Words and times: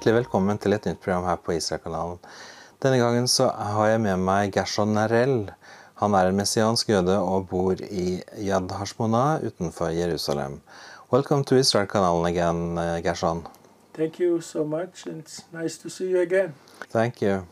Hjertelig 0.00 0.16
velkommen 0.16 0.56
til 0.56 0.72
et 0.72 0.86
nytt 0.88 1.00
program 1.04 1.26
her 1.28 1.36
på 1.44 1.52
Israelkanalen. 1.52 2.22
Denne 2.80 2.96
gangen 3.02 3.26
så 3.28 3.50
har 3.52 3.90
jeg 3.90 4.00
med 4.00 4.22
meg 4.24 4.54
Gershon 4.54 4.94
Narell. 4.96 5.50
Han 6.00 6.16
er 6.16 6.30
en 6.30 6.38
messiansk 6.40 6.88
jøde 6.88 7.18
og 7.20 7.50
bor 7.50 7.82
i 7.84 8.22
Yad 8.40 8.72
Hashmona 8.72 9.42
utenfor 9.44 9.92
Jerusalem. 9.92 10.62
Welcome 11.12 11.44
to 11.44 11.60
Israelkanalen 11.60 12.30
again, 12.30 12.78
uh, 12.78 12.96
Gershon. 13.04 13.44
Thank 13.92 14.18
you 14.24 14.40
so 14.40 14.64
much, 14.64 15.04
and 15.06 15.20
it's 15.20 15.44
nice 15.52 15.76
to 15.82 15.90
see 15.90 16.08
you 16.08 16.22
again. 16.22 16.54
Thank 16.88 17.20
you. 17.20 17.44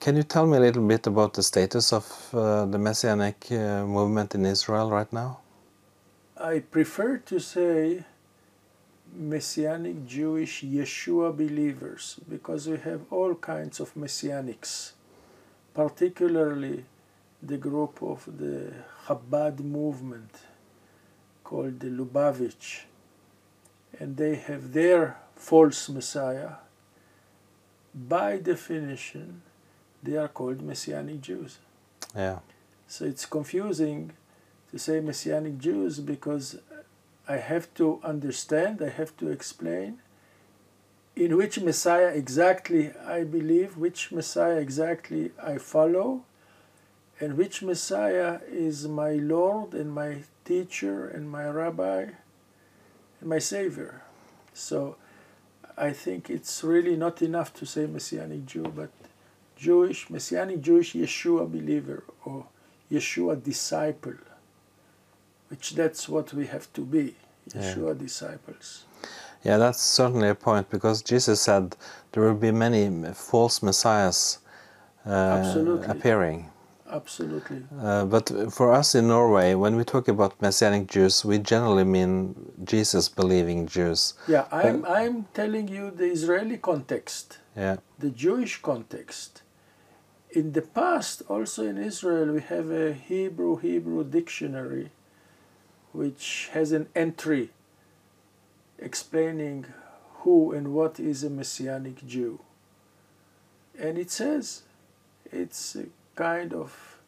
Can 0.00 0.16
you 0.16 0.22
tell 0.22 0.44
me 0.44 0.58
a 0.58 0.60
little 0.60 0.86
bit 0.86 1.06
about 1.06 1.32
the 1.32 1.42
status 1.42 1.94
of 1.94 2.04
uh, 2.34 2.66
the 2.66 2.78
messianic 2.78 3.46
uh, 3.50 3.86
movement 3.86 4.34
in 4.34 4.44
Israel 4.44 4.90
right 4.90 5.10
now? 5.14 5.38
I 6.36 6.58
prefer 6.58 7.16
to 7.16 7.38
say 7.38 8.04
Messianic 9.14 10.06
Jewish 10.06 10.62
Yeshua 10.62 11.36
believers 11.36 12.18
because 12.28 12.68
we 12.68 12.78
have 12.78 13.02
all 13.10 13.34
kinds 13.34 13.78
of 13.78 13.94
Messianics, 13.94 14.92
particularly 15.72 16.84
the 17.42 17.56
group 17.56 18.02
of 18.02 18.24
the 18.38 18.72
Chabad 19.06 19.60
movement 19.60 20.30
called 21.44 21.78
the 21.80 21.88
Lubavitch, 21.88 22.80
and 24.00 24.16
they 24.16 24.34
have 24.34 24.72
their 24.72 25.18
false 25.36 25.88
Messiah. 25.88 26.54
By 27.94 28.38
definition, 28.38 29.42
they 30.02 30.16
are 30.16 30.28
called 30.28 30.60
Messianic 30.60 31.20
Jews. 31.20 31.58
Yeah. 32.16 32.40
So 32.88 33.04
it's 33.04 33.26
confusing 33.26 34.12
to 34.70 34.78
say 34.78 35.00
Messianic 35.00 35.58
Jews 35.58 36.00
because 36.00 36.58
I 37.26 37.36
have 37.36 37.72
to 37.74 38.00
understand, 38.04 38.82
I 38.82 38.90
have 38.90 39.16
to 39.18 39.30
explain 39.30 39.98
in 41.16 41.36
which 41.36 41.60
Messiah 41.60 42.08
exactly 42.08 42.92
I 43.06 43.24
believe, 43.24 43.76
which 43.76 44.10
Messiah 44.10 44.56
exactly 44.56 45.30
I 45.42 45.58
follow, 45.58 46.24
and 47.20 47.36
which 47.36 47.62
Messiah 47.62 48.40
is 48.48 48.88
my 48.88 49.12
Lord 49.12 49.74
and 49.74 49.92
my 49.92 50.24
teacher 50.44 51.06
and 51.06 51.30
my 51.30 51.48
rabbi 51.48 52.06
and 53.20 53.28
my 53.28 53.38
Savior. 53.38 54.02
So 54.52 54.96
I 55.76 55.92
think 55.92 56.30
it's 56.30 56.64
really 56.64 56.96
not 56.96 57.22
enough 57.22 57.54
to 57.54 57.66
say 57.66 57.86
Messianic 57.86 58.46
Jew, 58.46 58.64
but 58.64 58.90
Jewish, 59.56 60.10
Messianic 60.10 60.60
Jewish 60.60 60.94
Yeshua 60.94 61.50
believer 61.50 62.04
or 62.24 62.46
Yeshua 62.90 63.42
disciple, 63.42 64.14
which 65.48 65.74
that's 65.74 66.08
what 66.08 66.32
we 66.32 66.46
have 66.46 66.72
to 66.72 66.80
be, 66.80 67.14
Yeshua 67.50 67.98
disciples. 67.98 68.84
Yeah, 69.44 69.58
that's 69.58 69.80
certainly 69.80 70.28
a 70.28 70.34
point 70.34 70.70
because 70.70 71.02
Jesus 71.02 71.40
said 71.40 71.76
there 72.12 72.22
will 72.22 72.34
be 72.34 72.50
many 72.50 73.12
false 73.12 73.62
messiahs 73.62 74.38
uh, 75.06 75.10
Absolutely. 75.10 75.86
appearing. 75.88 76.50
Absolutely. 76.90 77.64
Uh, 77.80 78.04
but 78.04 78.30
for 78.52 78.72
us 78.72 78.94
in 78.94 79.08
Norway, 79.08 79.54
when 79.54 79.76
we 79.76 79.84
talk 79.84 80.08
about 80.08 80.40
Messianic 80.40 80.86
Jews, 80.86 81.24
we 81.24 81.38
generally 81.38 81.84
mean 81.84 82.52
Jesus 82.62 83.08
believing 83.08 83.66
Jews. 83.66 84.14
Yeah, 84.28 84.46
I'm, 84.52 84.84
I'm 84.84 85.26
telling 85.34 85.68
you 85.68 85.90
the 85.90 86.06
Israeli 86.06 86.56
context, 86.58 87.38
Yeah, 87.56 87.76
the 87.98 88.10
Jewish 88.10 88.62
context. 88.62 89.42
In 90.30 90.52
the 90.52 90.62
past, 90.62 91.22
also 91.28 91.64
in 91.66 91.78
Israel, 91.78 92.32
we 92.32 92.40
have 92.42 92.70
a 92.70 92.92
Hebrew 92.92 93.56
Hebrew 93.56 94.04
dictionary 94.04 94.90
which 95.94 96.50
has 96.52 96.72
an 96.72 96.88
entry 96.94 97.50
explaining 98.78 99.64
who 100.22 100.52
and 100.52 100.74
what 100.74 100.98
is 100.98 101.22
a 101.22 101.30
Messianic 101.30 102.04
Jew. 102.06 102.40
And 103.78 103.96
it 103.96 104.10
says 104.10 104.62
it's 105.30 105.76
a 105.76 105.86
kind 106.16 106.52
of 106.52 106.98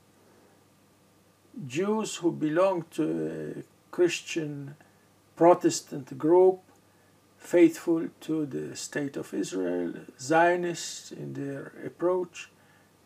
Jews 1.66 2.16
who 2.16 2.30
belong 2.30 2.84
to 2.92 3.04
a 3.58 3.62
Christian 3.90 4.76
Protestant 5.34 6.16
group, 6.16 6.60
faithful 7.38 8.08
to 8.20 8.46
the 8.46 8.76
state 8.76 9.16
of 9.16 9.34
Israel, 9.34 9.94
Zionists 10.20 11.10
in 11.12 11.34
their 11.34 11.72
approach, 11.84 12.50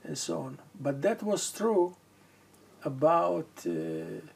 and 0.04 0.16
so 0.16 0.40
on. 0.42 0.58
But 0.78 1.02
that 1.02 1.22
was 1.22 1.50
true 1.50 1.96
about, 2.84 3.48
uh, 3.66 4.26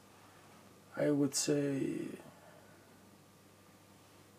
I 0.97 1.11
would 1.11 1.35
say, 1.35 1.81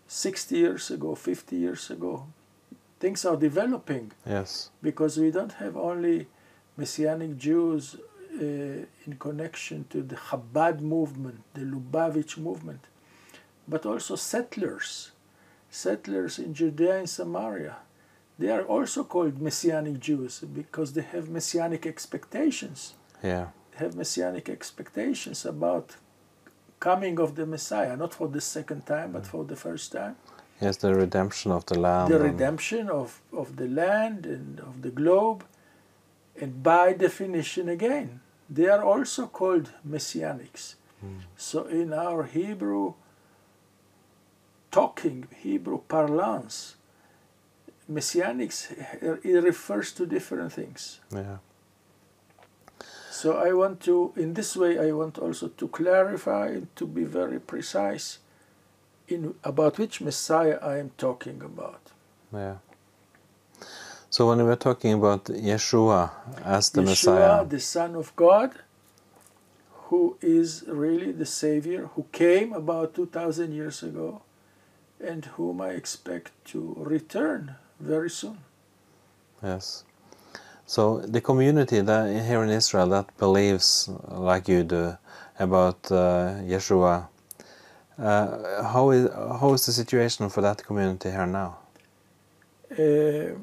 60 0.08 0.56
years 0.56 0.92
ago, 0.92 1.16
50 1.16 1.56
years 1.56 1.90
ago. 1.90 2.28
Things 3.00 3.26
are 3.26 3.36
developing 3.36 4.12
yes, 4.26 4.70
because 4.82 5.18
we 5.18 5.32
don't 5.32 5.54
have 5.54 5.76
only 5.76 6.28
Messianic 6.78 7.38
Jews 7.38 7.96
uh, 7.96 8.44
in 9.06 9.18
connection 9.20 9.86
to 9.90 10.02
the 10.02 10.16
Chabad 10.16 10.80
movement, 10.80 11.44
the 11.54 11.62
Lubavitch 11.62 12.38
movement, 12.38 12.82
but 13.68 13.86
also 13.86 14.16
settlers, 14.16 15.12
settlers 15.70 16.40
in 16.40 16.54
Judea 16.54 17.00
and 17.00 17.10
Samaria. 17.10 17.78
They 18.40 18.50
are 18.50 18.64
also 18.64 19.04
called 19.04 19.42
Messianic 19.42 20.00
Jews 20.00 20.40
because 20.40 20.94
they 20.94 21.02
have 21.02 21.30
Messianic 21.30 21.86
expectations, 21.86 22.94
yeah, 23.24 23.48
have 23.76 23.96
Messianic 23.96 24.50
expectations 24.50 25.46
about 25.46 25.96
coming 26.90 27.20
of 27.26 27.30
the 27.40 27.46
Messiah, 27.56 27.96
not 28.04 28.14
for 28.20 28.28
the 28.38 28.44
second 28.56 28.82
time, 28.94 29.10
but 29.16 29.26
for 29.34 29.44
the 29.52 29.58
first 29.66 29.88
time. 30.00 30.16
yes, 30.66 30.76
the 30.86 30.94
redemption 31.04 31.50
of 31.58 31.64
the 31.72 31.78
land. 31.86 32.06
the 32.14 32.22
redemption 32.30 32.84
of, 33.02 33.08
of 33.42 33.48
the 33.62 33.70
land 33.82 34.20
and 34.36 34.60
of 34.70 34.76
the 34.86 34.94
globe. 35.02 35.40
And 36.42 36.52
by 36.74 36.86
definition, 37.08 37.66
again, 37.78 38.08
they 38.58 38.68
are 38.76 38.84
also 38.92 39.24
called 39.40 39.68
messianics. 39.94 40.64
Hmm. 41.02 41.20
So 41.50 41.60
in 41.82 41.90
our 42.06 42.22
Hebrew 42.38 42.94
talking, 44.80 45.20
Hebrew 45.48 45.80
parlance, 45.96 46.56
messianics 47.98 48.58
it 49.32 49.44
refers 49.52 49.88
to 49.98 50.04
different 50.16 50.52
things. 50.60 50.82
Yeah, 51.22 51.38
So 53.16 53.38
I 53.38 53.54
want 53.54 53.80
to, 53.86 54.12
in 54.18 54.34
this 54.34 54.58
way, 54.58 54.78
I 54.78 54.92
want 54.92 55.18
also 55.18 55.48
to 55.48 55.68
clarify 55.70 56.48
and 56.48 56.68
to 56.76 56.86
be 56.86 57.06
very 57.06 57.40
precise 57.40 58.20
in 59.08 59.36
about 59.42 59.78
which 59.78 60.02
Messiah 60.02 60.60
I 60.62 60.80
am 60.80 60.92
talking 60.98 61.42
about. 61.42 61.84
yeah. 62.34 62.58
So 64.10 64.28
when 64.28 64.44
we're 64.46 64.64
talking 64.70 64.94
about 64.94 65.24
Yeshua 65.26 66.12
as 66.44 66.70
the 66.72 66.82
Yeshua, 66.82 66.90
Messiah, 66.90 67.46
the 67.46 67.60
Son 67.62 67.96
of 67.96 68.14
God, 68.18 68.52
who 69.88 70.18
is 70.22 70.66
really 70.68 71.14
the 71.14 71.26
Savior, 71.26 71.90
who 71.96 72.06
came 72.12 72.52
about 72.52 72.96
2,000 72.96 73.54
years 73.54 73.82
ago, 73.82 74.24
and 75.00 75.24
whom 75.38 75.62
I 75.62 75.70
expect 75.70 76.32
to 76.52 76.76
return 76.78 77.56
very 77.80 78.10
soon. 78.10 78.40
yes. 79.42 79.86
So 80.68 81.00
the 81.00 81.22
community 81.22 81.82
that 81.82 82.26
here 82.26 82.44
in 82.44 82.50
Israel 82.50 82.88
that 82.90 83.16
believes 83.18 83.90
like 84.08 84.48
you 84.48 84.64
do 84.64 84.98
about 85.40 85.92
uh, 85.92 86.36
Yeshua, 86.42 87.08
uh, 88.00 88.64
how 88.64 88.90
is 88.92 89.10
how 89.14 89.54
is 89.54 89.66
the 89.66 89.72
situation 89.72 90.30
for 90.30 90.42
that 90.42 90.64
community 90.66 91.12
here 91.12 91.28
now? 91.28 91.58
Uh, 92.72 93.36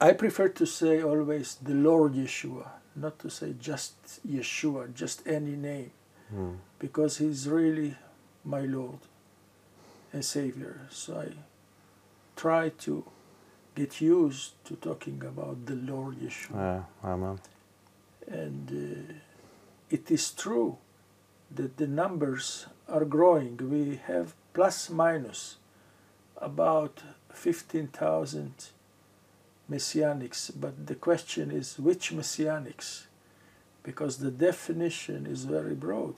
I 0.00 0.12
prefer 0.12 0.48
to 0.48 0.66
say 0.66 1.02
always 1.02 1.56
the 1.56 1.74
Lord 1.74 2.14
Yeshua, 2.14 2.68
not 2.94 3.18
to 3.18 3.28
say 3.30 3.54
just 3.58 3.94
Yeshua, 4.26 4.94
just 4.94 5.26
any 5.26 5.56
name, 5.56 5.90
Hmm. 6.30 6.54
because 6.78 7.18
He's 7.18 7.48
really 7.48 7.96
my 8.44 8.60
Lord 8.60 9.00
and 10.12 10.24
Savior. 10.24 10.86
So 10.90 11.20
I 11.20 11.28
try 12.36 12.70
to 12.86 13.04
get 13.78 14.00
used 14.00 14.52
to 14.66 14.72
talking 14.88 15.22
about 15.32 15.56
the 15.66 15.76
Lord 15.92 16.14
Yeshua. 16.24 16.56
Yeah, 16.56 17.10
amen. 17.12 17.38
and 18.44 18.64
uh, 18.70 19.14
it 19.96 20.10
is 20.10 20.30
true 20.30 20.76
that 21.58 21.76
the 21.76 21.86
numbers 21.86 22.66
are 22.88 23.04
growing. 23.04 23.56
We 23.70 24.00
have 24.06 24.34
plus 24.52 24.90
minus 24.90 25.56
about 26.36 27.02
15,000 27.32 28.52
messianics, 29.70 30.50
but 30.64 30.86
the 30.86 30.94
question 30.94 31.50
is 31.50 31.78
which 31.78 32.12
messianics? 32.12 33.06
Because 33.82 34.18
the 34.18 34.30
definition 34.30 35.26
is 35.26 35.44
very 35.44 35.74
broad. 35.74 36.16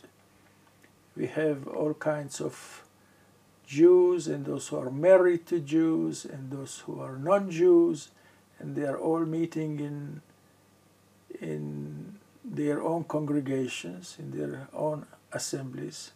We 1.17 1.27
have 1.27 1.69
all 1.69 1.95
kinds 1.95 2.41
of 2.41 2.83
Jews 3.71 4.27
and 4.27 4.45
those 4.45 4.67
who 4.67 4.79
are 4.79 4.91
married 4.91 5.47
to 5.47 5.61
Jews 5.61 6.25
and 6.25 6.51
those 6.51 6.81
who 6.81 7.01
are 7.01 7.17
non 7.17 7.53
Jews, 7.53 8.09
and 8.59 8.75
they 8.75 8.83
are 8.83 8.99
all 8.99 9.21
meeting 9.21 9.79
in 9.79 10.23
in 11.41 12.19
their 12.45 12.83
own 12.83 13.05
congregations, 13.05 14.17
in 14.19 14.33
their 14.33 14.67
own 14.73 15.07
assemblies. 15.33 16.11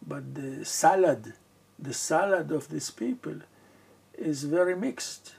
But 0.00 0.34
the 0.34 0.64
salad, 0.64 1.34
the 1.78 1.92
salad 1.92 2.50
of 2.50 2.70
these 2.70 2.90
people 2.90 3.40
is 4.16 4.44
very 4.44 4.74
mixed. 4.74 5.34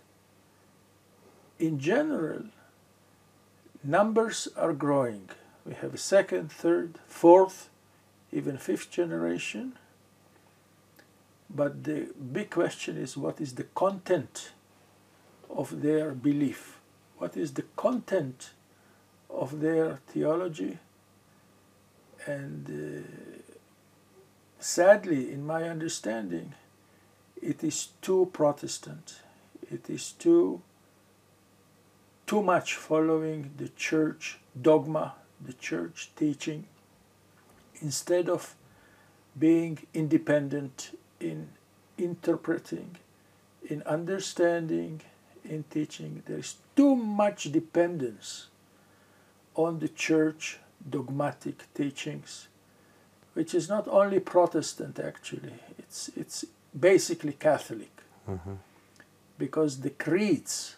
In 1.57 1.79
general, 1.79 2.44
numbers 3.83 4.47
are 4.56 4.74
growing. 4.74 5.29
We 5.65 5.74
have 5.74 5.95
a 5.95 6.06
second, 6.15 6.51
third, 6.51 7.00
fourth, 7.07 7.69
even 8.31 8.59
fifth 8.59 8.91
generation. 8.91 9.74
But 11.55 11.83
the 11.83 12.07
big 12.31 12.50
question 12.50 12.97
is 12.97 13.15
what 13.15 13.39
is 13.39 13.53
the 13.53 13.65
content 13.75 14.51
of 15.50 15.81
their 15.81 16.11
belief? 16.11 16.79
What 17.17 17.38
is 17.38 17.53
the 17.53 17.65
content 17.75 18.51
of 19.29 19.59
their 19.59 20.00
theology? 20.07 20.79
And 22.25 22.69
uh, 22.69 23.53
sadly, 24.59 25.31
in 25.31 25.45
my 25.45 25.69
understanding, 25.69 26.53
it 27.41 27.63
is 27.63 27.89
too 28.01 28.29
Protestant. 28.33 29.19
It 29.71 29.89
is 29.89 30.13
too 30.13 30.61
too 32.25 32.41
much 32.41 32.75
following 32.75 33.51
the 33.57 33.67
church 33.69 34.39
dogma, 34.59 35.13
the 35.45 35.53
church 35.53 36.09
teaching, 36.15 36.65
instead 37.81 38.29
of 38.29 38.55
being 39.38 39.77
independent 39.94 40.97
in 41.23 41.49
interpreting, 41.97 42.97
in 43.69 43.81
understanding, 43.83 45.01
in 45.43 45.63
teaching. 45.69 46.23
There 46.25 46.37
is 46.37 46.55
too 46.75 46.95
much 46.95 47.51
dependence 47.51 48.47
on 49.55 49.79
the 49.79 49.89
church 49.89 50.59
dogmatic 50.87 51.73
teachings, 51.73 52.47
which 53.33 53.53
is 53.55 53.69
not 53.69 53.87
only 53.87 54.19
Protestant 54.19 54.99
actually, 54.99 55.53
it's, 55.77 56.09
it's 56.15 56.45
basically 56.77 57.33
Catholic. 57.33 57.91
Mm-hmm. 58.29 58.53
Because 59.37 59.81
the 59.81 59.89
creeds, 59.89 60.75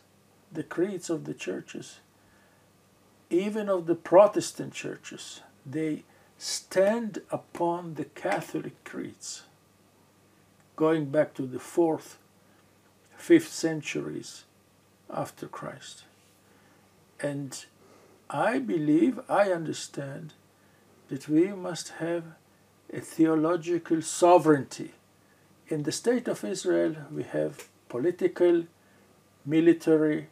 the 0.52 0.64
creeds 0.64 1.10
of 1.10 1.26
the 1.26 1.34
churches, 1.34 2.00
even 3.30 3.70
of 3.70 3.86
the 3.86 3.96
Protestant 3.96 4.74
churches, 4.74 5.42
they 5.66 6.04
stand 6.38 7.22
upon 7.32 7.96
the 7.96 8.06
Catholic 8.06 8.84
creeds, 8.84 9.44
going 10.76 11.06
back 11.06 11.34
to 11.36 11.44
the 11.44 11.60
fourth, 11.60 12.18
fifth 13.16 13.52
centuries 13.52 14.44
after 15.10 15.48
Christ. 15.48 16.04
And 17.20 17.66
I 18.30 18.60
believe, 18.60 19.20
I 19.30 19.52
understand 19.52 20.34
that 21.10 21.30
we 21.30 21.48
must 21.54 21.90
have 22.00 22.24
a 22.92 23.00
theological 23.00 24.02
sovereignty. 24.02 24.94
In 25.68 25.84
the 25.84 25.92
state 25.92 26.28
of 26.28 26.44
Israel, 26.44 26.96
we 27.12 27.24
have 27.24 27.68
political, 27.90 28.66
military, 29.46 30.28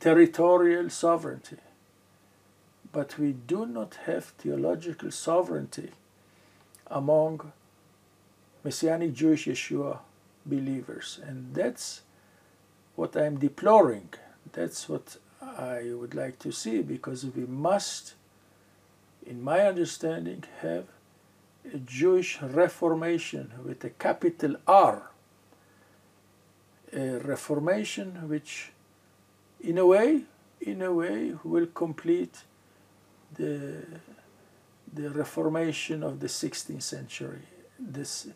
territorial 0.00 0.90
sovereignty. 0.90 1.58
But 2.92 3.18
we 3.18 3.32
do 3.32 3.66
not 3.66 3.98
have 4.06 4.24
theological 4.24 5.10
sovereignty 5.10 5.90
among 6.88 7.52
Messianic 8.64 9.12
Jewish 9.12 9.46
Yeshua 9.46 9.98
believers. 10.46 11.20
And 11.24 11.54
that's 11.54 12.02
what 12.96 13.16
I'm 13.16 13.38
deploring. 13.38 14.10
That's 14.52 14.88
what 14.88 15.16
I 15.40 15.92
would 15.92 16.14
like 16.14 16.38
to 16.40 16.52
see 16.52 16.82
because 16.82 17.24
we 17.24 17.46
must, 17.46 18.14
in 19.26 19.42
my 19.42 19.60
understanding, 19.60 20.44
have 20.60 20.84
a 21.72 21.78
Jewish 21.78 22.40
reformation 22.40 23.52
with 23.64 23.84
a 23.84 23.90
capital 23.90 24.56
R. 24.66 25.10
A 26.92 27.18
reformation 27.18 28.28
which, 28.28 28.72
in 29.62 29.78
a 29.78 29.86
way, 29.86 30.22
in 30.60 30.82
a 30.82 30.92
way, 30.92 31.36
will 31.44 31.66
complete 31.66 32.44
the, 33.34 33.82
the 34.92 35.10
Reformation 35.10 36.02
of 36.02 36.20
the 36.20 36.26
16th 36.26 36.82
century. 36.82 37.42
This, 37.78 38.28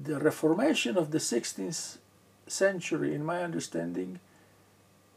the 0.00 0.18
Reformation 0.18 0.96
of 0.96 1.10
the 1.10 1.18
16th 1.18 1.98
century, 2.46 3.14
in 3.14 3.24
my 3.24 3.42
understanding, 3.42 4.20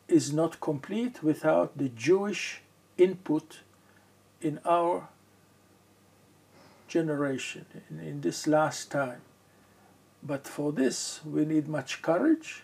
is 0.08 0.34
not 0.34 0.60
complete 0.60 1.24
without 1.24 1.78
the 1.78 1.90
Jewish 1.90 2.62
input 2.98 3.60
in 4.42 4.60
our 4.66 5.08
generation, 6.88 7.66
in, 7.90 8.00
in 8.00 8.22
this 8.22 8.48
last 8.48 8.92
time. 8.92 9.22
But 10.24 10.48
for 10.48 10.72
this, 10.72 11.22
we 11.26 11.46
need 11.46 11.68
much 11.68 12.02
courage. 12.02 12.64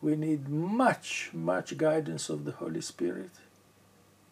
We 0.00 0.14
need 0.14 0.48
much, 0.48 1.30
much 1.32 1.76
guidance 1.76 2.28
of 2.28 2.44
the 2.44 2.52
Holy 2.52 2.80
Spirit, 2.80 3.30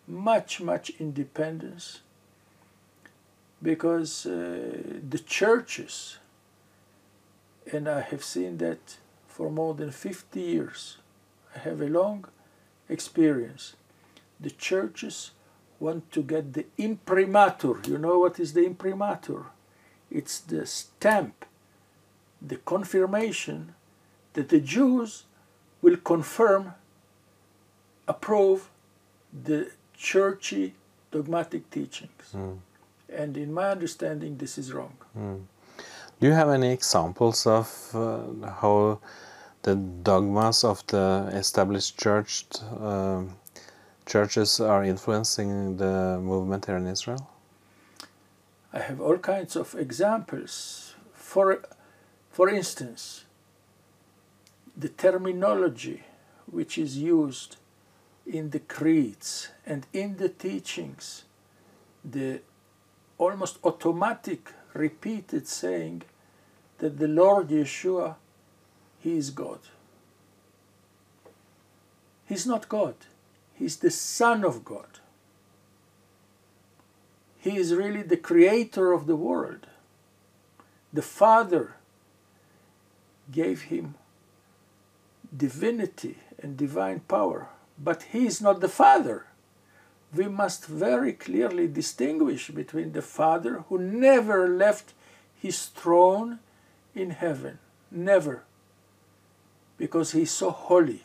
much, 0.06 0.60
much 0.60 0.90
independence, 1.00 2.00
because 3.60 4.26
uh, 4.26 5.00
the 5.08 5.18
churches, 5.18 6.18
and 7.72 7.88
I 7.88 8.00
have 8.00 8.24
seen 8.24 8.58
that 8.58 8.96
for 9.26 9.50
more 9.50 9.74
than 9.74 9.90
50 9.90 10.40
years, 10.40 10.98
I 11.54 11.58
have 11.60 11.80
a 11.80 11.88
long 11.88 12.26
experience. 12.88 13.74
The 14.40 14.50
churches 14.50 15.32
want 15.78 16.10
to 16.12 16.22
get 16.22 16.52
the 16.52 16.66
imprimatur. 16.78 17.80
You 17.86 17.98
know 17.98 18.18
what 18.20 18.38
is 18.40 18.52
the 18.52 18.64
imprimatur? 18.64 19.46
It's 20.10 20.38
the 20.38 20.66
stamp, 20.66 21.44
the 22.40 22.56
confirmation 22.56 23.74
that 24.34 24.48
the 24.48 24.60
Jews 24.60 25.24
will 25.82 25.96
confirm, 25.96 26.74
approve 28.06 28.68
the 29.32 29.70
churchy 29.96 30.74
dogmatic 31.10 31.70
teachings. 31.70 32.32
Mm. 32.32 32.58
And 33.08 33.36
in 33.36 33.52
my 33.52 33.70
understanding, 33.70 34.36
this 34.36 34.58
is 34.58 34.72
wrong. 34.72 34.96
Mm. 35.16 35.42
Do 36.18 36.26
you 36.26 36.32
have 36.32 36.48
any 36.48 36.72
examples 36.72 37.46
of 37.46 37.68
uh, 37.94 38.50
how 38.50 39.00
the 39.62 39.74
dogmas 39.74 40.64
of 40.64 40.86
the 40.86 41.28
established 41.34 41.98
church 41.98 42.46
uh, 42.80 43.24
churches 44.06 44.58
are 44.58 44.82
influencing 44.82 45.76
the 45.76 46.18
movement 46.22 46.64
here 46.64 46.78
in 46.78 46.86
Israel? 46.86 47.28
I 48.72 48.78
have 48.78 48.98
all 48.98 49.18
kinds 49.18 49.56
of 49.56 49.74
examples. 49.74 50.94
For, 51.12 51.62
for 52.30 52.48
instance, 52.48 53.26
the 54.74 54.88
terminology 54.88 56.04
which 56.50 56.78
is 56.78 56.96
used 56.96 57.56
in 58.26 58.50
the 58.50 58.60
creeds 58.60 59.48
and 59.66 59.86
in 59.92 60.16
the 60.16 60.30
teachings, 60.30 61.24
the 62.02 62.40
almost 63.18 63.58
automatic 63.64 64.52
repeated 64.76 65.48
saying 65.48 66.02
that 66.78 66.98
the 66.98 67.08
Lord 67.08 67.48
Yeshua, 67.48 68.16
He 69.00 69.16
is 69.16 69.30
God. 69.30 69.60
He's 72.26 72.46
not 72.46 72.68
God. 72.68 72.96
He's 73.54 73.76
the 73.76 73.90
Son 73.90 74.44
of 74.44 74.64
God. 74.64 75.00
He 77.38 77.56
is 77.56 77.72
really 77.72 78.02
the 78.02 78.16
creator 78.16 78.92
of 78.92 79.06
the 79.06 79.16
world. 79.16 79.68
The 80.92 81.02
Father 81.02 81.76
gave 83.30 83.62
him 83.62 83.94
divinity 85.34 86.18
and 86.42 86.56
divine 86.56 87.00
power, 87.00 87.48
but 87.78 88.04
he 88.04 88.26
is 88.26 88.40
not 88.40 88.60
the 88.60 88.68
Father. 88.68 89.26
We 90.16 90.28
must 90.28 90.64
very 90.64 91.12
clearly 91.12 91.68
distinguish 91.68 92.48
between 92.48 92.92
the 92.92 93.02
Father 93.02 93.64
who 93.68 93.78
never 93.78 94.48
left 94.48 94.94
his 95.34 95.66
throne 95.66 96.38
in 96.94 97.10
heaven, 97.10 97.58
never, 97.90 98.44
because 99.76 100.12
he's 100.12 100.30
so 100.30 100.50
holy. 100.50 101.02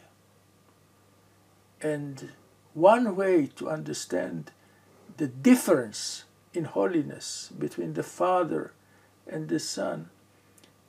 And 1.82 2.30
one 2.74 3.15
way 3.18 3.48
to 3.58 3.70
understand 3.70 4.51
the 5.18 5.27
difference 5.27 6.24
in 6.53 6.63
holiness 6.65 7.51
between 7.58 7.94
the 7.96 8.03
Father 8.03 8.72
and 9.27 9.50
the 9.50 9.60
Son 9.60 10.10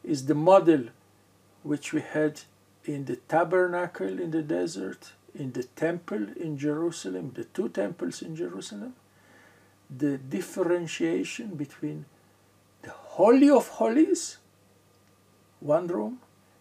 is 0.05 0.26
the 0.26 0.35
model 0.35 0.85
which 1.64 1.93
we 1.93 2.02
had 2.02 2.43
in 2.85 3.07
the 3.07 3.17
tabernacle 3.17 4.21
in 4.21 4.31
the 4.31 4.43
desert, 4.43 5.12
in 5.34 5.52
the 5.52 5.64
temple 5.64 6.26
in 6.36 6.58
Jerusalem, 6.58 7.32
the 7.34 7.44
two 7.44 7.68
temples 7.68 8.22
in 8.22 8.36
Jerusalem, 8.36 8.94
the 9.88 10.18
differentiation 10.18 11.54
between 11.54 12.04
the 12.82 12.90
Holy 12.90 13.50
of 13.50 13.68
Holies, 13.68 14.38
one 15.60 15.86
room, 15.86 16.18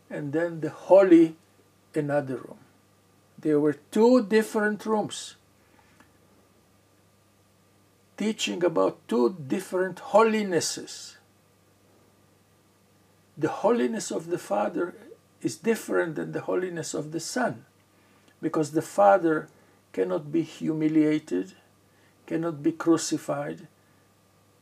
and 0.09 0.33
then 0.33 0.61
the 0.61 0.69
Holy, 0.69 1.35
another 1.95 2.35
room. 2.35 2.59
There 3.39 3.59
were 3.59 3.77
two 3.91 4.25
different 4.25 4.85
rooms 4.85 5.35
teaching 8.17 8.63
about 8.63 8.99
two 9.07 9.35
different 9.47 9.97
holinesses. 9.97 11.15
the 13.37 13.47
holiness 13.47 14.11
of 14.11 14.27
the 14.27 14.37
Father 14.37 14.93
is 15.41 15.57
different 15.57 16.15
than 16.15 16.31
the 16.31 16.41
holiness 16.41 16.93
of 16.93 17.11
the 17.11 17.19
Son, 17.19 17.65
because 18.41 18.71
the 18.71 18.81
Father 18.81 19.47
cannot 19.93 20.31
be 20.31 20.41
humiliated, 20.41 21.53
cannot 22.25 22.63
be 22.63 22.71
crucified, 22.71 23.67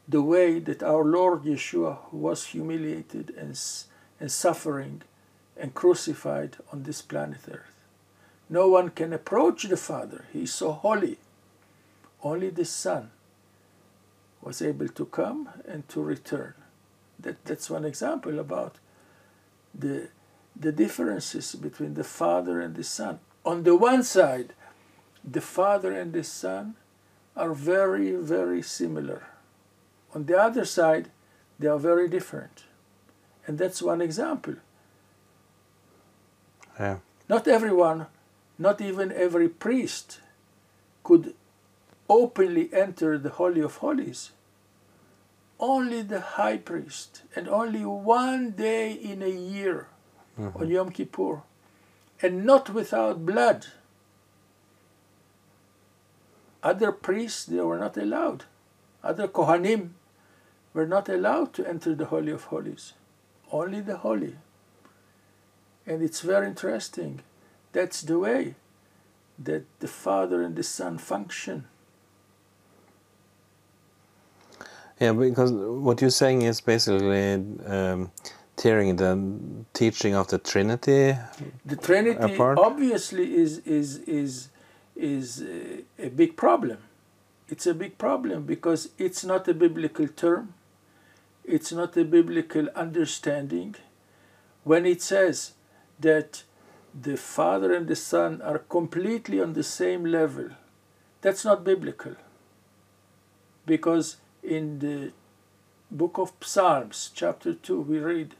the 0.07 0.21
way 0.21 0.59
that 0.59 0.81
our 0.81 1.05
Lord 1.05 1.43
Yeshua 1.43 2.11
was 2.11 2.47
humiliated 2.47 3.31
and, 3.37 3.59
and 4.19 4.31
suffering 4.31 5.03
and 5.55 5.73
crucified 5.73 6.57
on 6.73 6.83
this 6.83 7.01
planet 7.01 7.41
Earth. 7.49 7.85
No 8.49 8.67
one 8.67 8.89
can 8.89 9.13
approach 9.13 9.63
the 9.63 9.77
Father, 9.77 10.25
He 10.33 10.43
is 10.43 10.53
so 10.53 10.71
holy. 10.71 11.17
Only 12.23 12.49
the 12.49 12.65
Son 12.65 13.11
was 14.41 14.61
able 14.61 14.87
to 14.87 15.05
come 15.05 15.49
and 15.67 15.87
to 15.89 16.01
return. 16.01 16.55
That, 17.19 17.45
that's 17.45 17.69
one 17.69 17.85
example 17.85 18.39
about 18.39 18.77
the, 19.75 20.09
the 20.55 20.71
differences 20.71 21.53
between 21.55 21.93
the 21.93 22.03
Father 22.03 22.59
and 22.59 22.75
the 22.75 22.83
Son. 22.83 23.19
On 23.49 23.63
the 23.63 23.75
one 23.75 24.03
side, 24.03 24.53
the 25.35 25.41
Father 25.41 25.91
and 25.91 26.13
the 26.13 26.23
Son 26.23 26.75
are 27.35 27.53
very, 27.53 28.11
very 28.11 28.61
similar. 28.61 29.21
On 30.13 30.25
the 30.27 30.37
other 30.37 30.65
side, 30.65 31.09
they 31.57 31.67
are 31.67 31.79
very 31.79 32.07
different. 32.07 32.65
And 33.47 33.57
that's 33.57 33.81
one 33.81 34.01
example. 34.01 34.55
Yeah. 36.79 36.97
Not 37.27 37.47
everyone, 37.47 38.05
not 38.59 38.81
even 38.81 39.11
every 39.11 39.49
priest, 39.49 40.19
could 41.03 41.33
openly 42.07 42.69
enter 42.71 43.17
the 43.17 43.33
Holy 43.41 43.61
of 43.61 43.77
Holies. 43.77 44.29
Only 45.59 46.03
the 46.03 46.21
high 46.37 46.57
priest, 46.57 47.23
and 47.35 47.47
only 47.49 47.83
one 47.83 48.51
day 48.51 48.93
in 48.93 49.23
a 49.23 49.35
year 49.55 49.87
Mm-hmm. 50.39 50.61
on 50.61 50.69
Yom 50.69 50.89
Kippur, 50.91 51.41
and 52.21 52.45
not 52.45 52.69
without 52.69 53.25
blood. 53.25 53.67
Other 56.61 56.91
priests, 56.91 57.45
they 57.45 57.61
were 57.61 57.77
not 57.77 57.95
allowed. 57.97 58.45
Other 59.03 59.27
Kohanim 59.27 59.91
were 60.73 60.85
not 60.87 61.07
allowed 61.07 61.53
to 61.53 61.67
enter 61.67 61.95
the 61.95 62.05
Holy 62.05 62.31
of 62.31 62.45
Holies. 62.45 62.93
Only 63.51 63.81
the 63.81 63.97
Holy. 63.97 64.35
And 65.87 66.03
it's 66.03 66.21
very 66.21 66.47
interesting. 66.47 67.21
That's 67.71 68.01
the 68.01 68.19
way 68.19 68.55
that 69.37 69.63
the 69.79 69.87
Father 69.87 70.43
and 70.43 70.55
the 70.55 70.63
Son 70.63 70.97
function. 70.97 71.65
Yeah, 74.99 75.13
because 75.13 75.51
what 75.53 76.01
you're 76.01 76.09
saying 76.09 76.41
is 76.41 76.59
basically 76.59 77.33
um, 77.65 78.11
tearing 78.59 78.97
the 78.97 79.13
teaching 79.73 80.13
of 80.13 80.27
the 80.27 80.37
Trinity. 80.37 81.15
The 81.65 81.77
Trinity 81.77 82.35
Apart? 82.35 82.59
obviously 82.59 83.35
is 83.35 83.59
is 83.59 83.99
is 83.99 84.49
is 84.95 85.43
a 85.97 86.09
big 86.09 86.35
problem. 86.35 86.79
It's 87.47 87.65
a 87.65 87.73
big 87.73 87.97
problem 87.97 88.43
because 88.43 88.89
it's 88.97 89.23
not 89.23 89.47
a 89.47 89.53
biblical 89.53 90.07
term. 90.07 90.53
It's 91.45 91.71
not 91.71 91.95
a 91.97 92.03
biblical 92.03 92.67
understanding. 92.75 93.75
When 94.63 94.85
it 94.85 95.01
says 95.01 95.53
that 95.99 96.43
the 96.93 97.17
Father 97.17 97.73
and 97.73 97.87
the 97.87 97.95
Son 97.95 98.41
are 98.41 98.59
completely 98.59 99.39
on 99.41 99.53
the 99.53 99.63
same 99.63 100.03
level, 100.03 100.49
that's 101.21 101.45
not 101.45 101.63
biblical. 101.63 102.15
Because 103.65 104.17
in 104.43 104.79
the 104.79 105.11
book 105.89 106.17
of 106.17 106.33
Psalms, 106.41 107.09
chapter 107.13 107.53
2, 107.53 107.81
we 107.81 107.99
read, 107.99 108.35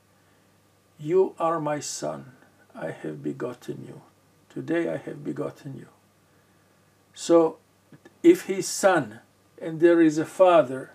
You 1.00 1.34
are 1.40 1.62
my 1.62 1.80
Son, 1.80 2.34
I 2.76 2.92
have 2.92 3.24
begotten 3.24 3.86
you. 3.88 4.02
Today 4.50 4.90
I 4.90 4.98
have 4.98 5.24
begotten 5.24 5.78
you. 5.78 5.88
So, 7.14 7.58
if 8.22 8.48
he's 8.48 8.68
Son 8.68 9.22
and 9.62 9.80
there 9.80 10.02
is 10.02 10.18
a 10.18 10.26
Father, 10.26 10.92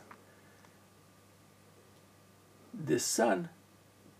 the 2.75 2.99
Son 2.99 3.49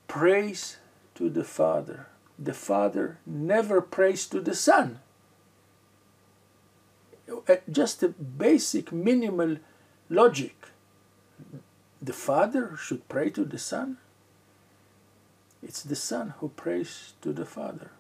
prays 0.09 0.79
to 1.17 1.29
the 1.29 1.45
Father. 1.45 2.07
The 2.39 2.55
Father 2.55 3.19
never 3.27 3.83
prays 3.83 4.27
to 4.29 4.41
the 4.41 4.55
Son. 4.55 5.01
Uh, 7.29 7.57
Just 7.71 8.03
a 8.03 8.09
basic, 8.09 8.91
minimal 8.91 9.59
logic. 10.09 10.69
The 12.01 12.13
Father 12.15 12.75
should 12.77 13.07
pray 13.09 13.29
to 13.31 13.45
the 13.45 13.59
Son. 13.59 13.99
It's 15.65 15.83
the 15.83 15.97
Son 15.97 16.35
who 16.41 16.51
prays 16.51 17.15
to 17.23 17.33
the 17.33 17.47
Father. 17.47 17.91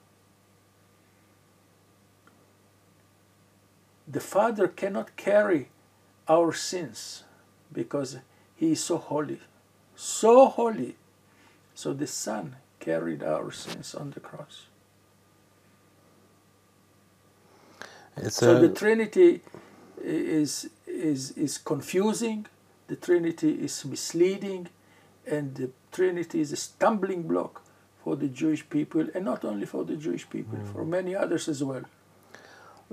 The 4.08 4.20
Father 4.20 4.68
cannot 4.68 5.16
carry 5.16 5.70
our 6.28 6.52
sins 6.52 7.24
because 7.72 8.18
He 8.56 8.72
is 8.72 8.84
so 8.84 8.98
holy. 8.98 9.40
So 9.96 10.46
holy. 10.48 10.96
So 11.74 11.94
the 11.94 12.06
Son 12.06 12.56
carried 12.80 13.22
our 13.22 13.52
sins 13.52 13.94
on 13.94 14.12
the 14.12 14.20
cross. 14.20 14.66
It's 18.16 18.36
So 18.36 18.60
the 18.60 18.68
Trinity 18.70 19.42
is, 20.02 20.70
is, 20.86 21.32
is 21.32 21.58
confusing, 21.58 22.46
the 22.88 22.96
Trinity 22.96 23.52
is 23.52 23.84
misleading, 23.84 24.68
and 25.26 25.54
the 25.56 25.70
Trinity 25.94 26.40
is 26.40 26.52
a 26.52 26.56
stumbling 26.56 27.22
block 27.22 27.62
for 28.02 28.16
the 28.16 28.28
Jewish 28.28 28.68
people, 28.68 29.06
and 29.14 29.24
not 29.24 29.44
only 29.44 29.64
for 29.64 29.84
the 29.84 29.96
Jewish 29.96 30.28
people, 30.28 30.58
for 30.72 30.84
many 30.84 31.14
others 31.14 31.48
as 31.48 31.62
well. 31.62 31.84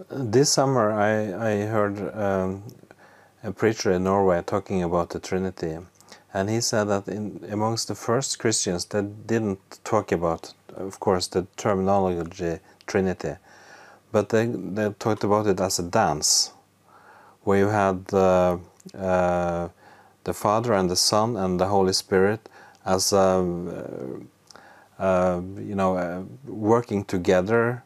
This 0.09 0.51
summer, 0.51 0.91
I, 0.91 1.11
I 1.51 1.65
heard 1.65 2.15
um, 2.15 2.63
a 3.43 3.51
preacher 3.51 3.91
in 3.91 4.03
Norway 4.05 4.41
talking 4.45 4.83
about 4.83 5.09
the 5.09 5.19
Trinity, 5.19 5.79
and 6.33 6.49
he 6.49 6.61
said 6.61 6.85
that 6.85 7.07
in 7.07 7.43
amongst 7.51 7.87
the 7.87 7.95
first 7.95 8.39
Christians, 8.39 8.85
they 8.85 9.01
didn't 9.01 9.59
talk 9.83 10.11
about, 10.11 10.53
of 10.75 10.99
course, 10.99 11.27
the 11.27 11.45
terminology 11.57 12.59
Trinity, 12.87 13.35
but 14.11 14.29
they, 14.29 14.45
they 14.45 14.93
talked 14.99 15.23
about 15.23 15.47
it 15.47 15.59
as 15.59 15.79
a 15.79 15.83
dance, 15.83 16.51
where 17.43 17.59
you 17.59 17.67
had 17.67 18.13
uh, 18.13 18.57
uh, 18.97 19.69
the 20.23 20.33
Father 20.33 20.73
and 20.73 20.89
the 20.89 20.95
Son 20.95 21.35
and 21.35 21.59
the 21.59 21.67
Holy 21.67 21.93
Spirit 21.93 22.47
as 22.85 23.13
um, 23.13 23.67
uh, 24.99 25.03
uh, 25.03 25.41
you 25.59 25.75
know 25.75 25.97
uh, 25.97 26.23
working 26.45 27.03
together 27.03 27.83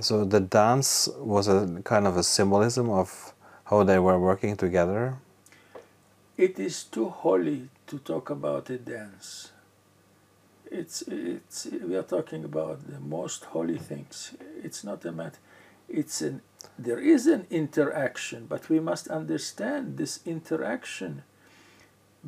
so 0.00 0.24
the 0.24 0.40
dance 0.40 1.08
was 1.18 1.48
a 1.48 1.80
kind 1.82 2.06
of 2.06 2.16
a 2.16 2.22
symbolism 2.22 2.88
of 2.88 3.34
how 3.64 3.82
they 3.82 3.98
were 3.98 4.18
working 4.18 4.56
together. 4.56 5.16
It 6.36 6.58
is 6.60 6.84
too 6.84 7.08
holy 7.08 7.68
to 7.88 7.98
talk 7.98 8.30
about 8.30 8.70
a 8.70 8.78
dance. 8.78 9.50
It's, 10.70 11.02
it's, 11.02 11.66
we 11.66 11.96
are 11.96 12.04
talking 12.04 12.44
about 12.44 12.86
the 12.88 13.00
most 13.00 13.46
holy 13.46 13.78
things. 13.78 14.34
It's 14.62 14.84
not 14.84 15.04
a 15.04 15.10
matter. 15.10 15.38
It's 15.88 16.22
an, 16.22 16.42
there 16.78 17.00
is 17.00 17.26
an 17.26 17.46
interaction, 17.50 18.46
but 18.46 18.68
we 18.68 18.78
must 18.78 19.08
understand 19.08 19.96
this 19.96 20.20
interaction 20.24 21.24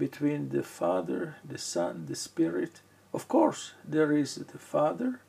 between 0.07 0.49
the 0.49 0.65
Father, 0.65 1.37
the 1.45 1.59
Son, 1.59 2.07
the 2.09 2.17
Spirit. 2.17 2.81
Of 3.13 3.29
course, 3.29 3.63
there 3.85 4.13
is 4.23 4.35
the 4.35 4.59
Father, 4.59 5.21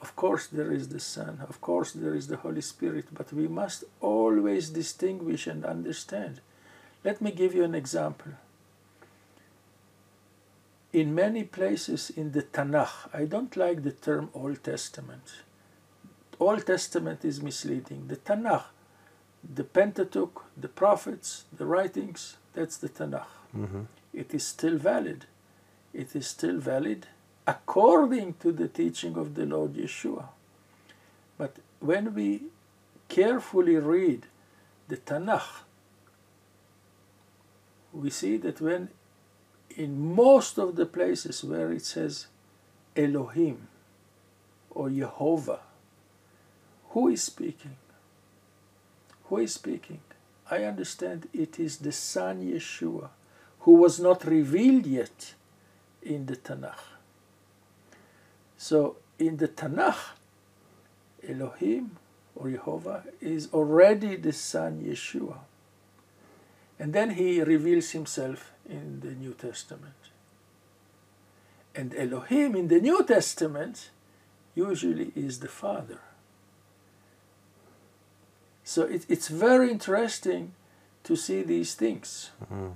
of 0.00 0.14
course, 0.14 0.46
there 0.46 0.72
is 0.72 0.88
the 0.88 1.00
Son, 1.00 1.42
of 1.48 1.60
course, 1.60 1.92
there 1.92 2.14
is 2.14 2.28
the 2.28 2.36
Holy 2.36 2.60
Spirit, 2.60 3.06
but 3.12 3.32
we 3.32 3.48
must 3.48 3.84
always 4.00 4.70
distinguish 4.70 5.46
and 5.46 5.64
understand. 5.64 6.40
Let 7.04 7.20
me 7.20 7.32
give 7.32 7.54
you 7.54 7.64
an 7.64 7.74
example. 7.74 8.32
In 10.92 11.14
many 11.14 11.44
places 11.44 12.10
in 12.10 12.32
the 12.32 12.42
Tanakh, 12.42 13.08
I 13.12 13.24
don't 13.24 13.56
like 13.56 13.82
the 13.82 13.92
term 13.92 14.30
Old 14.34 14.62
Testament. 14.62 15.42
Old 16.40 16.64
Testament 16.66 17.24
is 17.24 17.42
misleading. 17.42 18.06
The 18.06 18.16
Tanakh, 18.16 18.66
the 19.42 19.64
Pentateuch, 19.64 20.44
the 20.56 20.68
prophets, 20.68 21.44
the 21.52 21.66
writings, 21.66 22.36
that's 22.54 22.76
the 22.76 22.88
Tanakh. 22.88 23.32
hmm 23.52 23.82
It 24.18 24.34
is 24.34 24.44
still 24.44 24.78
valid. 24.78 25.26
It 25.94 26.16
is 26.16 26.26
still 26.26 26.58
valid 26.58 27.06
according 27.46 28.34
to 28.40 28.50
the 28.50 28.66
teaching 28.66 29.16
of 29.16 29.36
the 29.36 29.46
Lord 29.46 29.74
Yeshua. 29.74 30.24
But 31.38 31.54
when 31.78 32.12
we 32.14 32.42
carefully 33.08 33.76
read 33.76 34.26
the 34.88 34.96
Tanakh, 34.96 35.62
we 37.92 38.10
see 38.10 38.36
that 38.38 38.60
when 38.60 38.88
in 39.76 40.14
most 40.16 40.58
of 40.58 40.74
the 40.74 40.86
places 40.86 41.44
where 41.44 41.70
it 41.70 41.84
says 41.84 42.26
Elohim 42.96 43.68
or 44.68 44.90
Jehovah, 44.90 45.60
who 46.90 47.06
is 47.06 47.22
speaking? 47.22 47.76
Who 49.26 49.38
is 49.38 49.54
speaking? 49.54 50.00
I 50.50 50.64
understand 50.64 51.28
it 51.32 51.60
is 51.60 51.76
the 51.76 51.92
Son 51.92 52.42
Yeshua, 52.42 53.10
who 53.68 53.74
was 53.74 54.00
not 54.00 54.24
revealed 54.24 54.86
yet 54.86 55.34
in 56.00 56.24
the 56.24 56.36
Tanakh. 56.36 56.84
So 58.56 58.96
in 59.18 59.36
the 59.36 59.46
Tanakh, 59.46 60.16
Elohim 61.28 61.98
or 62.34 62.48
Jehovah 62.48 63.04
is 63.20 63.50
already 63.52 64.16
the 64.16 64.32
Son 64.32 64.82
Yeshua. 64.82 65.40
And 66.78 66.94
then 66.94 67.10
he 67.10 67.42
reveals 67.42 67.90
himself 67.90 68.52
in 68.66 69.00
the 69.00 69.10
New 69.10 69.34
Testament. 69.34 70.00
And 71.74 71.94
Elohim 71.94 72.56
in 72.56 72.68
the 72.68 72.80
New 72.80 73.04
Testament 73.04 73.90
usually 74.54 75.12
is 75.14 75.40
the 75.40 75.48
Father. 75.48 76.00
So 78.64 78.84
it, 78.84 79.04
it's 79.10 79.28
very 79.28 79.70
interesting 79.70 80.54
to 81.04 81.16
see 81.16 81.42
these 81.42 81.74
things. 81.74 82.30
Mm. 82.50 82.72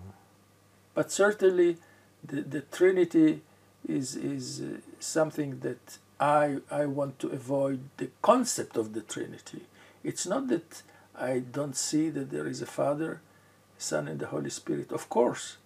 But 0.95 1.11
certainly 1.11 1.79
the, 2.23 2.43
the 2.43 2.61
Trinity 2.61 3.43
is, 3.89 4.17
is 4.17 4.61
uh, 4.61 4.79
something 5.01 5.61
that 5.61 5.99
I, 6.21 6.59
I 6.71 6.87
want 6.87 7.19
to 7.21 7.29
avoid 7.29 7.81
the 7.97 8.11
concept 8.21 8.77
of 8.77 8.93
the 8.93 9.01
Trinity. 9.01 9.63
It's 10.05 10.27
not 10.27 10.49
that 10.49 10.83
I 11.15 11.41
don't 11.41 11.77
see 11.77 12.11
that 12.11 12.31
there 12.31 12.47
is 12.47 12.63
a 12.63 12.67
Father, 12.67 13.21
Son, 13.79 14.07
and 14.09 14.21
the 14.21 14.29
Holy 14.29 14.51
Spirit. 14.51 14.93
Of 14.93 15.09
course, 15.09 15.57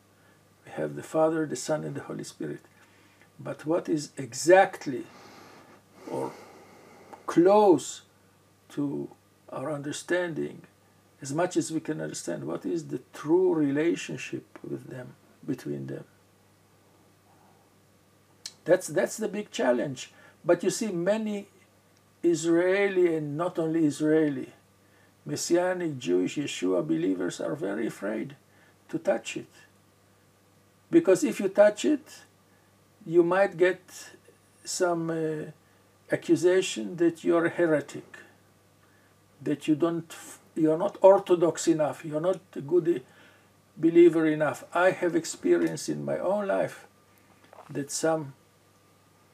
we 0.64 0.72
have 0.72 0.96
the 0.96 1.02
Father, 1.02 1.46
the 1.46 1.56
Son, 1.56 1.84
and 1.84 1.94
the 1.94 2.02
Holy 2.02 2.24
Spirit. 2.24 2.60
But 3.38 3.66
what 3.66 3.88
is 3.88 4.10
exactly 4.16 5.04
or 6.10 6.32
close 7.26 8.02
to 8.70 9.10
our 9.50 9.70
understanding, 9.70 10.62
as 11.22 11.32
much 11.32 11.56
as 11.56 11.70
we 11.70 11.80
can 11.80 12.00
understand, 12.00 12.44
what 12.44 12.66
is 12.66 12.88
the 12.88 13.00
true 13.12 13.54
relationship 13.54 14.58
with 14.62 14.88
them, 14.90 15.14
between 15.46 15.86
them? 15.86 16.04
That's, 18.64 18.88
that's 18.88 19.16
the 19.16 19.28
big 19.28 19.50
challenge. 19.50 20.12
But 20.44 20.62
you 20.62 20.70
see, 20.70 20.88
many 20.92 21.48
Israeli 22.22 23.14
and 23.14 23.36
not 23.36 23.58
only 23.58 23.86
Israeli, 23.86 24.52
Messianic 25.24 25.98
Jewish 25.98 26.36
Yeshua 26.36 26.86
believers 26.86 27.40
are 27.40 27.54
very 27.54 27.86
afraid 27.86 28.36
to 28.88 28.98
touch 28.98 29.36
it. 29.36 29.50
Because 30.90 31.24
if 31.24 31.40
you 31.40 31.48
touch 31.48 31.84
it, 31.84 32.22
you 33.04 33.22
might 33.22 33.56
get 33.56 33.80
some 34.64 35.10
uh, 35.10 35.50
accusation 36.12 36.96
that 36.96 37.24
you're 37.24 37.46
a 37.46 37.50
heretic, 37.50 38.18
that 39.42 39.66
you 39.66 39.74
don't, 39.74 40.14
you're 40.56 40.78
not 40.78 40.98
orthodox 41.00 41.68
enough, 41.68 42.04
you're 42.04 42.20
not 42.20 42.40
a 42.54 42.60
good 42.60 43.02
believer 43.76 44.26
enough. 44.26 44.64
I 44.74 44.90
have 44.90 45.14
experienced 45.14 45.88
in 45.88 46.04
my 46.04 46.18
own 46.18 46.46
life 46.46 46.86
that 47.68 47.90
some 47.90 48.34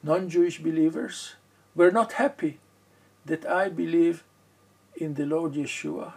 non-Jewish 0.01 0.59
believers 0.59 1.35
were 1.75 1.91
not 1.91 2.13
happy 2.13 2.59
that 3.25 3.45
I 3.45 3.69
believe 3.69 4.23
in 4.95 5.13
the 5.13 5.25
Lord 5.25 5.53
Yeshua, 5.53 6.13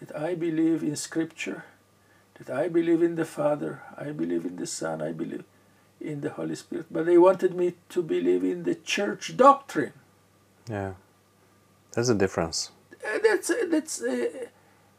that 0.00 0.16
I 0.16 0.34
believe 0.34 0.82
in 0.82 0.96
Scripture, 0.96 1.64
that 2.34 2.48
I 2.48 2.68
believe 2.68 3.02
in 3.02 3.16
the 3.16 3.24
Father, 3.24 3.82
I 3.96 4.12
believe 4.12 4.44
in 4.44 4.56
the 4.56 4.66
Son, 4.66 5.02
I 5.02 5.12
believe 5.12 5.44
in 6.00 6.20
the 6.20 6.30
Holy 6.30 6.54
Spirit, 6.54 6.86
but 6.90 7.06
they 7.06 7.18
wanted 7.18 7.54
me 7.54 7.74
to 7.88 8.02
believe 8.02 8.44
in 8.44 8.62
the 8.64 8.74
church 8.74 9.36
doctrine. 9.36 9.92
Yeah, 10.68 10.92
there's 11.92 12.08
a 12.08 12.14
difference. 12.14 12.70
Uh, 13.04 13.18
That's 13.22 13.50
uh, 13.50 13.66
that's 13.68 14.02
a 14.02 14.48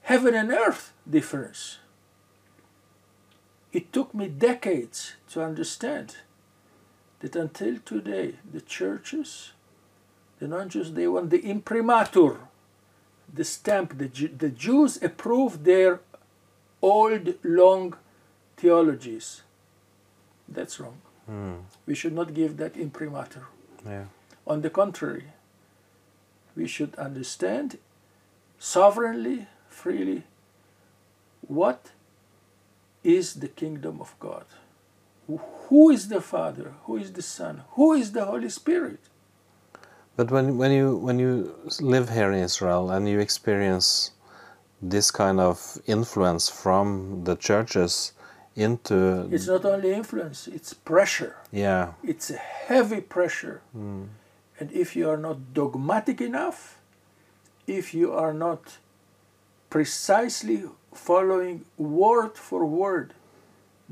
heaven 0.01 0.35
and 0.35 0.51
earth 0.51 0.91
difference. 1.09 1.79
It 3.71 3.91
took 3.91 4.13
me 4.13 4.27
decades 4.27 5.13
to 5.31 5.41
understand 5.41 6.17
that 7.19 7.35
until 7.35 7.79
today, 7.79 8.35
the 8.51 8.61
churches, 8.61 9.53
the 10.39 10.47
non-Jews, 10.47 10.91
they 10.91 11.07
want 11.07 11.29
the 11.29 11.39
imprimatur, 11.49 12.39
the 13.33 13.43
stamp. 13.43 13.97
The, 13.97 14.07
the 14.27 14.49
Jews 14.49 15.01
approve 15.01 15.63
their 15.63 16.01
old, 16.81 17.35
long 17.43 17.95
theologies. 18.57 19.41
That's 20.47 20.79
wrong. 20.79 20.97
Mm. 21.31 21.61
We 21.85 21.95
should 21.95 22.13
not 22.13 22.33
give 22.33 22.57
that 22.57 22.75
imprimatur. 22.75 23.47
Yeah. 23.85 24.05
On 24.45 24.61
the 24.61 24.69
contrary, 24.69 25.27
we 26.55 26.67
should 26.67 26.93
understand 26.95 27.77
sovereignly, 28.63 29.47
freely, 29.67 30.23
what 31.47 31.91
is 33.03 33.33
the 33.35 33.49
kingdom 33.49 33.99
of 33.99 34.15
God. 34.19 34.45
Who 35.67 35.89
is 35.89 36.07
the 36.07 36.21
Father? 36.21 36.73
Who 36.85 36.95
is 36.97 37.11
the 37.11 37.21
Son? 37.21 37.63
Who 37.71 37.93
is 37.93 38.11
the 38.13 38.23
Holy 38.25 38.49
Spirit? 38.49 38.99
But 40.15 40.31
when 40.31 40.57
when 40.57 40.71
you 40.71 40.95
when 41.07 41.19
you 41.19 41.55
live 41.81 42.09
here 42.09 42.31
in 42.31 42.39
Israel 42.43 42.91
and 42.91 43.09
you 43.09 43.19
experience 43.19 44.11
this 44.81 45.11
kind 45.11 45.39
of 45.39 45.57
influence 45.87 46.49
from 46.49 47.23
the 47.23 47.35
churches 47.35 48.13
into 48.55 49.27
It's 49.31 49.47
not 49.47 49.65
only 49.65 49.91
influence, 49.93 50.47
it's 50.47 50.73
pressure. 50.73 51.35
yeah 51.51 51.93
It's 52.03 52.29
a 52.29 52.37
heavy 52.67 53.01
pressure. 53.01 53.61
mm, 53.75 54.07
And 54.59 54.71
if 54.71 54.95
you 54.95 55.09
are 55.09 55.17
not 55.27 55.37
dogmatic 55.53 56.21
enough, 56.21 56.77
if 57.67 57.93
you 57.93 58.11
are 58.11 58.33
not 58.33 58.77
precisely 59.69 60.63
following 60.93 61.65
word 61.77 62.37
for 62.37 62.65
word 62.65 63.13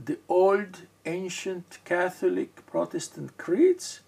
the 0.05 0.17
old 0.29 0.81
ancient 1.05 1.79
Catholic 1.83 2.65
Protestant 2.65 3.37
creeds, 3.37 4.01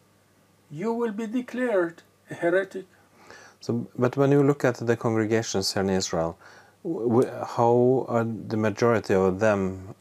you 0.71 0.93
will 0.93 1.12
be 1.12 1.28
declared 1.28 2.02
a 2.30 2.36
heretic. 2.36 2.86
so 3.60 3.88
but 3.97 4.17
when 4.17 4.32
you 4.32 4.43
look 4.43 4.63
at 4.65 4.76
the 4.76 4.95
congregations 4.95 5.73
here 5.73 5.84
in 5.84 5.89
Israel 5.89 6.38
how 7.58 8.06
are 8.10 8.26
the 8.26 8.58
majority 8.58 9.13
of 9.13 9.39
them 9.39 9.95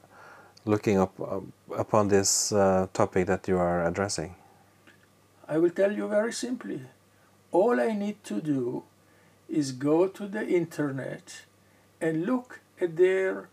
looking 0.65 0.99
up 0.99 1.15
up 1.21 1.45
upon 1.85 2.09
this 2.09 2.31
uh, 2.53 2.87
topic 2.93 3.27
that 3.27 3.43
you 3.49 3.57
are 3.67 3.87
addressing 3.91 4.35
I 5.49 5.59
will 5.59 5.71
tell 5.71 5.93
you 5.93 6.09
very 6.09 6.33
simply. 6.33 6.81
All 7.51 7.79
I 7.79 7.93
need 7.93 8.25
to 8.25 8.41
do 8.41 8.85
is 9.49 9.73
go 9.73 10.09
to 10.09 10.27
the 10.27 10.47
internet 10.47 11.43
and 12.01 12.27
look 12.27 12.61
at 12.81 12.97
their 12.97 13.49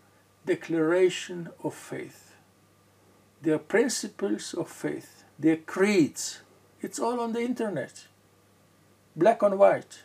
declaration 0.46 1.48
of 1.62 1.74
faith, 1.74 2.34
their 3.42 3.58
principles 3.58 4.54
of 4.54 4.68
faith, 4.68 5.24
their 5.38 5.56
creeds. 5.56 6.40
It's 6.80 6.98
all 6.98 7.20
on 7.20 7.32
the 7.32 7.40
internet, 7.42 8.06
black 9.14 9.42
and 9.42 9.58
white. 9.58 10.02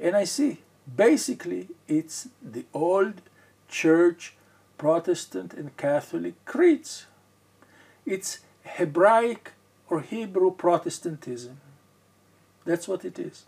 And 0.00 0.16
I 0.16 0.24
see 0.24 0.62
basically 0.96 1.68
it's 1.86 2.28
the 2.42 2.64
old 2.72 3.20
church, 3.68 4.34
Protestant, 4.78 5.52
and 5.54 5.76
Catholic 5.76 6.42
creeds. 6.44 7.06
It's 8.06 8.40
Hebraic 8.64 9.52
or 9.88 10.00
Hebrew 10.00 10.52
Protestantism. 10.52 11.60
That's 12.64 12.88
what 12.88 13.04
it 13.04 13.18
is. 13.18 13.44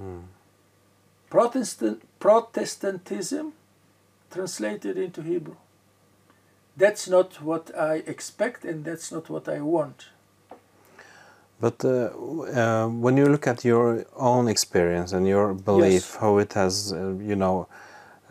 Mm. 0.00 0.22
Protestant 1.30 2.02
Protestantism 2.18 3.52
translated 4.30 4.96
into 4.98 5.22
Hebrew. 5.22 5.56
That's 6.76 7.08
not 7.08 7.42
what 7.42 7.70
I 7.76 7.96
expect 8.06 8.64
and 8.64 8.84
that's 8.84 9.12
not 9.12 9.28
what 9.30 9.48
I 9.48 9.60
want. 9.60 10.06
But 11.60 11.84
uh, 11.84 11.88
uh, 11.88 12.88
when 12.88 13.16
you 13.16 13.26
look 13.26 13.46
at 13.46 13.64
your 13.64 14.04
own 14.16 14.48
experience 14.48 15.12
and 15.12 15.26
your 15.28 15.54
belief, 15.54 15.92
Yes. 15.92 16.16
how 16.16 16.38
it 16.38 16.52
has, 16.54 16.92
uh, 16.92 17.14
you 17.20 17.36
know, 17.36 17.68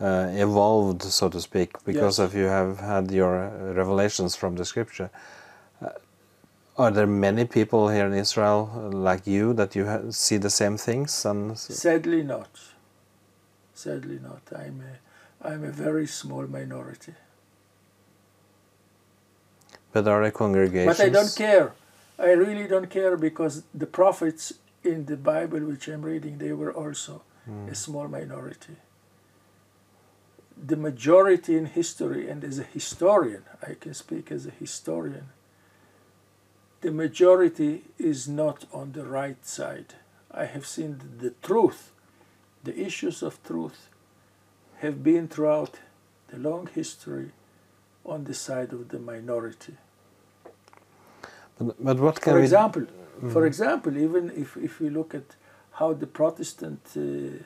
uh, 0.00 0.28
evolved, 0.34 1.02
so 1.02 1.28
to 1.30 1.40
speak, 1.40 1.70
because 1.84 2.18
Yes. 2.18 2.26
of 2.26 2.34
you 2.34 2.44
have 2.46 2.80
had 2.80 3.10
your 3.10 3.48
revelations 3.74 4.36
from 4.36 4.56
the 4.56 4.64
scripture. 4.64 5.10
Are 6.78 6.90
there 6.90 7.06
many 7.06 7.44
people 7.44 7.88
here 7.88 8.06
in 8.06 8.14
Israel 8.14 8.70
uh, 8.74 8.88
like 8.96 9.26
you 9.26 9.52
that 9.54 9.76
you 9.76 9.86
ha- 9.86 10.10
see 10.10 10.38
the 10.38 10.50
same 10.50 10.76
things? 10.78 11.24
And 11.24 11.58
Sadly 11.58 12.22
not. 12.22 12.50
Sadly 13.74 14.18
not. 14.22 14.42
I'm 14.56 14.82
a, 14.90 15.48
I'm 15.48 15.64
a 15.64 15.70
very 15.70 16.06
small 16.06 16.46
minority. 16.46 17.14
but 19.92 20.08
are 20.08 20.22
there 20.22 20.30
congregations? 20.30 20.96
But 20.98 21.04
I 21.06 21.10
don't 21.10 21.34
care. 21.36 21.72
I 22.18 22.30
really 22.32 22.66
don't 22.66 22.88
care 22.88 23.16
because 23.16 23.62
the 23.74 23.86
prophets 23.86 24.54
in 24.84 25.04
the 25.06 25.16
Bible 25.16 25.60
which 25.60 25.88
I'm 25.88 26.02
reading, 26.02 26.38
they 26.38 26.52
were 26.52 26.72
also 26.72 27.22
a 27.70 27.74
small 27.74 28.08
minority. 28.08 28.76
The 30.66 30.76
majority 30.76 31.56
in 31.56 31.66
history, 31.66 32.30
and 32.30 32.44
as 32.44 32.58
a 32.58 32.62
historian, 32.62 33.42
I 33.62 33.74
can 33.74 33.94
speak 33.94 34.30
as 34.32 34.46
a 34.46 34.50
historian, 34.50 35.26
the 36.82 36.90
majority 36.90 37.84
is 37.98 38.28
not 38.28 38.66
on 38.72 38.92
the 38.92 39.04
right 39.04 39.46
side. 39.46 39.94
I 40.30 40.44
have 40.44 40.66
seen 40.66 41.00
the 41.18 41.30
truth, 41.42 41.92
the 42.64 42.78
issues 42.78 43.22
of 43.22 43.42
truth 43.44 43.88
have 44.78 45.02
been 45.02 45.28
throughout 45.28 45.78
the 46.28 46.38
long 46.38 46.68
history 46.74 47.30
on 48.04 48.24
the 48.24 48.34
side 48.34 48.72
of 48.72 48.88
the 48.88 48.98
minority. 48.98 49.76
But, 51.58 51.84
but 51.84 52.00
what 52.00 52.20
can 52.20 52.32
For 52.32 52.38
we 52.38 52.42
example, 52.42 52.86
for 53.30 53.46
example, 53.46 53.96
even 53.96 54.30
if, 54.30 54.56
if 54.56 54.80
we 54.80 54.90
look 54.90 55.14
at 55.14 55.36
how 55.72 55.92
the 55.92 56.08
Protestant 56.08 56.80
uh, 56.96 57.44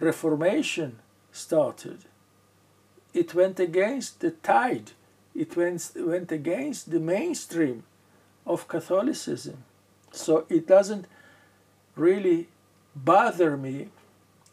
Reformation 0.00 0.98
started, 1.30 1.98
it 3.12 3.34
went 3.34 3.60
against 3.60 4.20
the 4.20 4.30
tide. 4.30 4.92
It 5.34 5.56
went, 5.56 5.90
went 5.94 6.32
against 6.32 6.90
the 6.90 7.00
mainstream 7.00 7.84
of 8.46 8.68
Catholicism. 8.68 9.64
So 10.10 10.46
it 10.48 10.66
doesn't 10.66 11.06
really 11.96 12.48
bother 12.94 13.56
me 13.56 13.88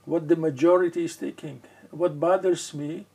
what 0.06 0.28
the 0.28 0.36
majority 0.36 1.06
is 1.06 1.16
thinking. 1.16 1.62
What 1.92 2.20
bothers 2.20 2.74
me 2.74 3.06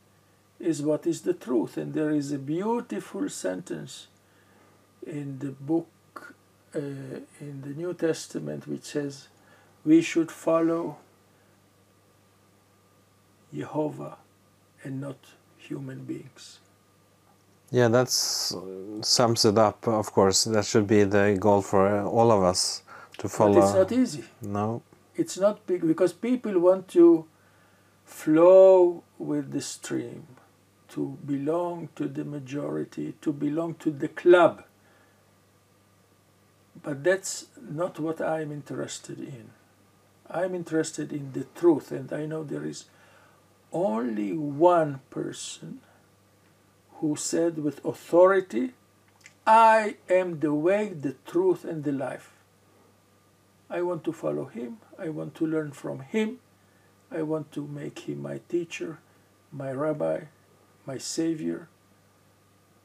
is 0.61 0.83
what 0.83 1.07
is 1.07 1.23
the 1.23 1.33
truth. 1.35 1.77
And 1.77 1.95
there 1.95 2.11
is 2.11 2.33
a 2.33 2.39
beautiful 2.39 3.29
sentence 3.29 4.09
in 5.07 5.39
the 5.39 5.51
book, 5.51 6.35
uh, 6.75 6.79
in 7.41 7.63
the 7.63 7.71
New 7.71 7.95
Testament, 7.95 8.67
which 8.67 8.85
says, 8.85 9.29
we 9.85 10.01
should 10.01 10.31
follow 10.31 10.97
Jehovah 13.53 14.17
and 14.83 15.01
not 15.01 15.19
human 15.59 16.05
beings. 16.05 16.59
Yeah, 17.75 17.89
that 17.89 18.09
sums 18.09 19.45
it 19.45 19.59
up. 19.59 19.89
Of 19.89 20.13
course, 20.13 20.45
that 20.45 20.65
should 20.65 20.87
be 20.87 21.03
the 21.03 21.37
goal 21.41 21.61
for 21.61 22.03
all 22.03 22.31
of 22.31 22.45
us 22.45 22.83
to 23.19 23.29
follow. 23.29 23.55
But 23.55 23.65
it's 23.65 23.75
not 23.75 23.93
easy. 23.93 24.25
No. 24.43 24.83
It's 25.17 25.37
not 25.37 25.67
big 25.67 25.85
because 25.85 26.13
people 26.13 26.57
want 26.61 26.87
to 26.91 27.27
flow 28.05 29.03
with 29.19 29.51
the 29.51 29.61
stream, 29.61 30.25
to 30.91 31.19
belong 31.27 31.89
to 31.97 32.07
the 32.07 32.25
majority, 32.25 33.15
to 33.23 33.33
belong 33.33 33.75
to 33.81 33.91
the 33.91 34.07
club. 34.07 34.63
But 36.81 37.03
that's 37.03 37.47
not 37.61 37.99
what 37.99 38.21
I'm 38.21 38.53
interested 38.53 39.19
in. 39.19 39.51
I'm 40.31 40.55
interested 40.55 41.13
in 41.13 41.33
the 41.33 41.47
truth, 41.57 41.91
and 41.91 42.13
I 42.13 42.27
know 42.27 42.45
there 42.45 42.65
is 42.65 42.85
only 43.73 44.33
one 44.33 45.01
person 45.11 45.81
who 47.01 47.17
said 47.17 47.59
with 47.59 47.85
authority, 47.85 48.73
I 49.47 49.97
am 50.09 50.41
the 50.41 50.55
way, 50.55 50.89
the 50.89 51.17
truth, 51.27 51.65
and 51.65 51.85
the 51.85 51.93
life. 51.93 52.33
I 53.69 53.83
want 53.83 54.05
to 54.05 54.13
follow 54.13 54.47
him. 54.47 54.79
I 54.99 55.09
want 55.09 55.35
to 55.37 55.47
learn 55.47 55.73
from 55.73 56.01
him. 56.01 56.39
I 57.11 57.23
want 57.23 57.53
to 57.53 57.67
make 57.67 58.01
him 58.01 58.23
my 58.23 58.41
teacher, 58.49 58.99
my 59.53 59.73
rabbi, 59.73 60.21
my 60.87 60.99
savior, 60.99 61.69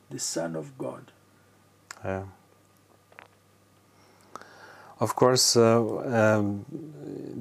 the 0.09 0.19
Son 0.19 0.55
of 0.55 0.77
God. 0.77 1.11
Yeah. 2.03 2.23
Of 4.99 5.15
course, 5.15 5.55
uh, 5.55 5.81
um, 6.39 6.65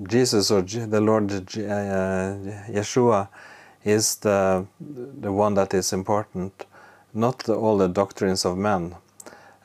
Jesus 0.09 0.51
or 0.51 0.63
the 0.63 1.01
Lord 1.01 1.33
uh, 1.33 1.41
Yeshua 1.41 3.29
is 3.89 4.17
the 4.17 4.67
the 5.23 5.33
one 5.33 5.55
that 5.55 5.75
is 5.75 5.93
important, 5.93 6.67
not 7.13 7.39
the, 7.45 7.55
all 7.55 7.79
the 7.79 7.89
doctrines 7.89 8.45
of 8.45 8.57
men. 8.57 8.95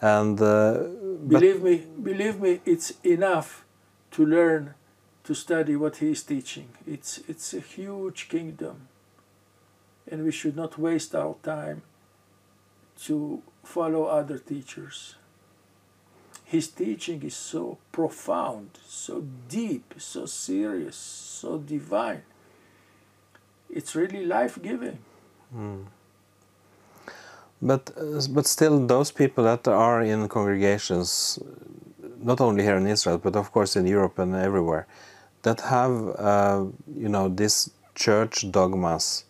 And 0.02 0.42
uh, 0.42 0.84
believe 1.28 1.62
me, 1.62 1.86
believe 2.02 2.40
me, 2.40 2.62
it's 2.66 2.94
enough 3.04 3.66
to 4.12 4.26
learn 4.26 4.74
to 5.24 5.34
study 5.34 5.76
what 5.76 5.98
he 5.98 6.12
is 6.12 6.24
teaching. 6.24 6.70
It's 6.88 7.20
it's 7.28 7.54
a 7.54 7.60
huge 7.60 8.30
kingdom, 8.30 8.88
and 10.12 10.24
we 10.24 10.32
should 10.32 10.56
not 10.56 10.78
waste 10.78 11.16
our 11.16 11.36
time 11.44 11.82
to 13.06 13.42
follow 13.64 14.06
other 14.06 14.38
teachers. 14.38 15.16
His 16.46 16.68
teaching 16.68 17.24
is 17.24 17.36
so 17.36 17.78
profound, 17.92 18.70
so 18.88 19.24
deep, 19.50 19.96
so 19.98 20.26
serious, 20.26 20.96
so 20.96 21.58
divine. 21.58 22.24
It's 23.76 23.96
really 23.96 24.26
life 24.26 24.62
giving. 24.62 25.00
Mm. 25.56 25.86
But, 27.62 27.92
uh, 27.98 28.22
but 28.30 28.46
still, 28.46 28.86
those 28.86 29.12
people 29.12 29.44
that 29.46 29.68
are 29.68 30.02
in 30.02 30.28
congregations, 30.28 31.40
not 32.22 32.42
only 32.42 32.64
here 32.64 32.78
in 32.78 32.88
Israel, 32.88 33.18
but 33.18 33.36
of 33.36 33.52
course 33.52 33.76
in 33.76 33.88
Europe 33.88 34.20
and 34.20 34.36
everywhere, 34.36 34.86
that 35.44 35.62
have, 35.62 35.94
uh, 36.18 36.66
you 36.96 37.10
know, 37.10 37.30
this 37.30 37.70
church 37.96 38.52
dogmas, 38.52 39.26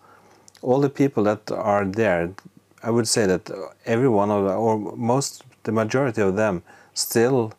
all 0.61 0.79
the 0.81 0.89
people 0.89 1.23
that 1.23 1.51
are 1.51 1.85
there, 1.85 2.31
I 2.81 2.89
would 2.89 3.07
say 3.07 3.25
that 3.27 3.49
every 3.85 4.09
one 4.09 4.29
of 4.31 4.45
them, 4.45 4.57
or 4.57 4.77
most, 4.97 5.43
the 5.63 5.71
majority 5.71 6.21
of 6.21 6.35
them, 6.35 6.63
still, 6.93 7.53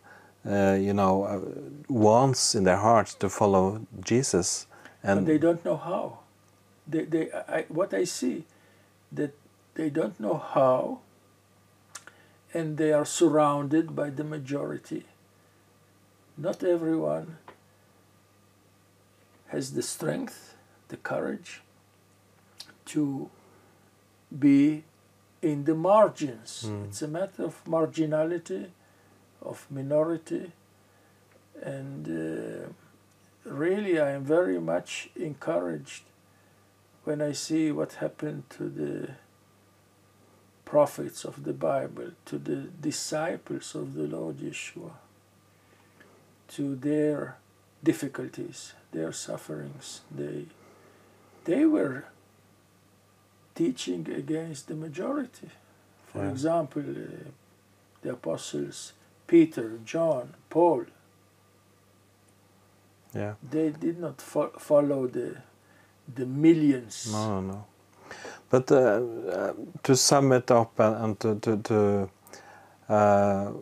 uh, 0.47 0.77
you 0.79 0.92
know, 0.92 1.25
uh, 1.25 1.40
wants 1.88 2.55
in 2.55 2.64
their 2.64 2.77
hearts 2.77 3.14
to 3.14 3.29
follow 3.29 3.87
Jesus, 4.03 4.66
and 5.03 5.20
but 5.20 5.27
they 5.27 5.38
don't 5.38 5.64
know 5.64 5.77
how. 5.77 6.18
They, 6.87 7.05
they, 7.05 7.33
I, 7.33 7.64
what 7.68 7.94
I 7.94 8.05
see, 8.05 8.44
that 9.12 9.35
they 9.75 9.90
don't 9.90 10.18
know 10.20 10.37
how, 10.37 11.01
and 12.53 12.77
they 12.77 12.92
are 12.92 13.05
surrounded 13.05 13.97
by 13.97 14.11
the 14.11 14.25
majority. 14.25 15.05
Not 16.37 16.62
everyone 16.62 17.38
has 19.49 19.73
the 19.73 19.83
strength, 19.83 20.55
the 20.88 20.97
courage 20.97 21.62
to 22.87 23.31
be 24.37 24.85
in 25.40 25.64
the 25.64 25.75
margins. 25.75 26.64
Mm. 26.66 26.87
It's 26.87 27.03
a 27.03 27.09
matter 27.09 27.44
of 27.44 27.64
marginality 27.64 28.66
of 29.42 29.66
minority 29.70 30.53
and 31.62 32.09
uh, 32.09 32.68
really 33.49 34.01
I 34.01 34.11
am 34.11 34.25
very 34.25 34.61
much 34.61 35.11
encouraged 35.16 36.05
when 37.04 37.20
I 37.20 37.32
see 37.32 37.70
what 37.70 37.94
happened 37.94 38.44
to 38.50 38.68
the 38.68 39.10
prophets 40.64 41.24
of 41.24 41.44
the 41.44 41.52
Bible, 41.52 42.12
to 42.24 42.38
the 42.38 42.56
disciples 42.80 43.74
of 43.74 43.94
the 43.94 44.04
Lord 44.04 44.38
Yeshua, 44.38 44.92
to 46.48 46.74
their 46.74 47.36
difficulties, 47.82 48.72
their 48.92 49.12
sufferings. 49.12 50.00
They, 50.10 50.46
they 51.44 51.66
were 51.66 52.06
teaching 53.54 54.08
against 54.10 54.68
the 54.68 54.74
majority. 54.74 55.50
For 56.06 56.24
yeah. 56.24 56.30
example, 56.30 56.82
uh, 56.82 57.30
the 58.02 58.12
apostles 58.12 58.94
Peter, 59.26 59.78
John, 59.84 60.34
Paul. 60.50 60.84
Yeah. 63.14 63.34
They 63.48 63.70
did 63.70 63.98
not 63.98 64.20
fo 64.20 64.50
follow 64.58 65.06
the 65.06 65.36
the 66.12 66.26
millions. 66.26 67.08
No, 67.12 67.40
no. 67.40 67.52
no. 67.52 67.64
But 68.50 68.70
uh, 68.70 68.76
uh, 68.76 69.52
to 69.82 69.96
sum 69.96 70.32
it 70.32 70.50
up 70.50 70.78
and, 70.78 70.96
and 71.04 71.20
to 71.20 71.34
to, 71.40 71.56
to 71.68 72.10
uh, 72.88 73.52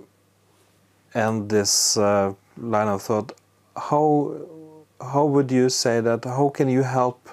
end 1.15 1.49
this 1.49 1.97
uh, 1.97 2.35
line 2.57 2.89
of 2.89 3.03
thought, 3.03 3.33
how 3.77 4.37
how 5.01 5.25
would 5.25 5.51
you 5.51 5.69
say 5.69 6.01
that? 6.01 6.25
How 6.25 6.49
can 6.49 6.69
you 6.69 6.83
help 6.83 7.29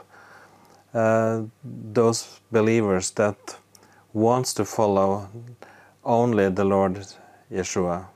uh, 0.94 1.44
those 1.64 2.40
believers 2.52 3.12
that 3.12 3.58
wants 4.14 4.54
to 4.56 4.66
follow 4.66 5.30
only 6.04 6.50
the 6.50 6.64
Lord 6.64 7.06
Yeshua? 7.52 8.08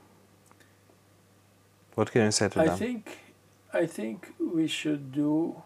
What 1.94 2.10
can 2.10 2.22
you 2.24 2.30
say 2.32 2.48
to 2.48 2.60
I 2.60 2.64
them? 2.64 2.74
I 2.74 2.78
think, 2.78 3.18
I 3.72 3.86
think 3.86 4.34
we 4.38 4.66
should 4.66 5.12
do 5.12 5.62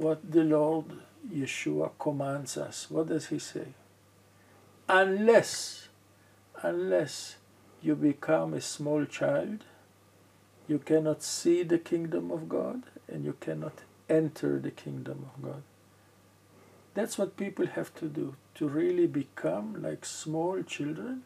what 0.00 0.30
the 0.32 0.44
Lord 0.44 0.86
Yeshua 1.30 1.90
commands 1.98 2.56
us. 2.56 2.90
What 2.90 3.08
does 3.08 3.26
he 3.26 3.38
say? 3.38 3.68
Unless, 4.88 5.88
unless 6.62 7.36
you 7.82 7.94
become 7.94 8.54
a 8.54 8.60
small 8.60 9.04
child, 9.04 9.64
you 10.66 10.78
cannot 10.78 11.22
see 11.22 11.62
the 11.62 11.78
kingdom 11.78 12.30
of 12.30 12.48
God 12.48 12.82
and 13.08 13.24
you 13.24 13.36
cannot 13.40 13.82
enter 14.08 14.58
the 14.58 14.70
kingdom 14.70 15.28
of 15.34 15.42
God. 15.42 15.62
That's 16.94 17.18
what 17.18 17.36
people 17.36 17.66
have 17.66 17.94
to 17.96 18.06
do 18.06 18.36
to 18.54 18.68
really 18.68 19.06
become 19.06 19.82
like 19.82 20.04
small 20.04 20.62
children. 20.62 21.22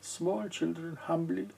Small 0.00 0.48
children, 0.48 0.96
humbly 0.96 1.48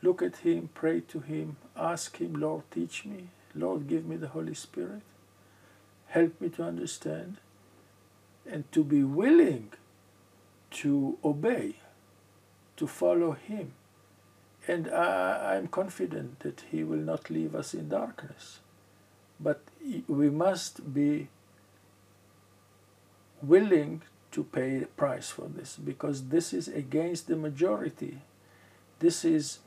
Look 0.00 0.22
at 0.22 0.36
Him, 0.38 0.70
pray 0.74 1.00
to 1.00 1.20
Him, 1.20 1.56
ask 1.76 2.18
Him, 2.18 2.34
Lord, 2.34 2.62
teach 2.70 3.04
me. 3.04 3.28
Lord, 3.58 3.88
give 3.88 4.06
me 4.06 4.16
the 4.16 4.28
Holy 4.28 4.54
Spirit. 4.54 5.02
Help 6.06 6.40
me 6.40 6.48
to 6.50 6.64
understand 6.64 7.38
and 8.50 8.70
to 8.72 8.82
be 8.82 9.04
willing 9.04 9.72
to 10.70 11.18
obey, 11.24 11.76
to 12.76 12.86
follow 12.86 13.32
Him. 13.32 13.72
And 14.66 14.88
I, 14.88 15.56
am 15.56 15.68
confident 15.68 16.40
that 16.40 16.64
He 16.70 16.84
will 16.84 16.98
not 16.98 17.30
leave 17.30 17.54
us 17.54 17.74
in 17.74 17.88
darkness. 17.88 18.60
But 19.40 19.62
we 20.06 20.30
must 20.30 20.92
be 20.92 21.28
willing 23.42 24.02
to 24.32 24.44
pay 24.44 24.82
a 24.82 24.86
price 24.86 25.30
for 25.30 25.48
this 25.48 25.76
because 25.76 26.28
this 26.28 26.52
is 26.52 26.68
against 26.68 27.28
the 27.28 27.36
majority. 27.36 28.18
This 28.98 29.24
is, 29.24 29.60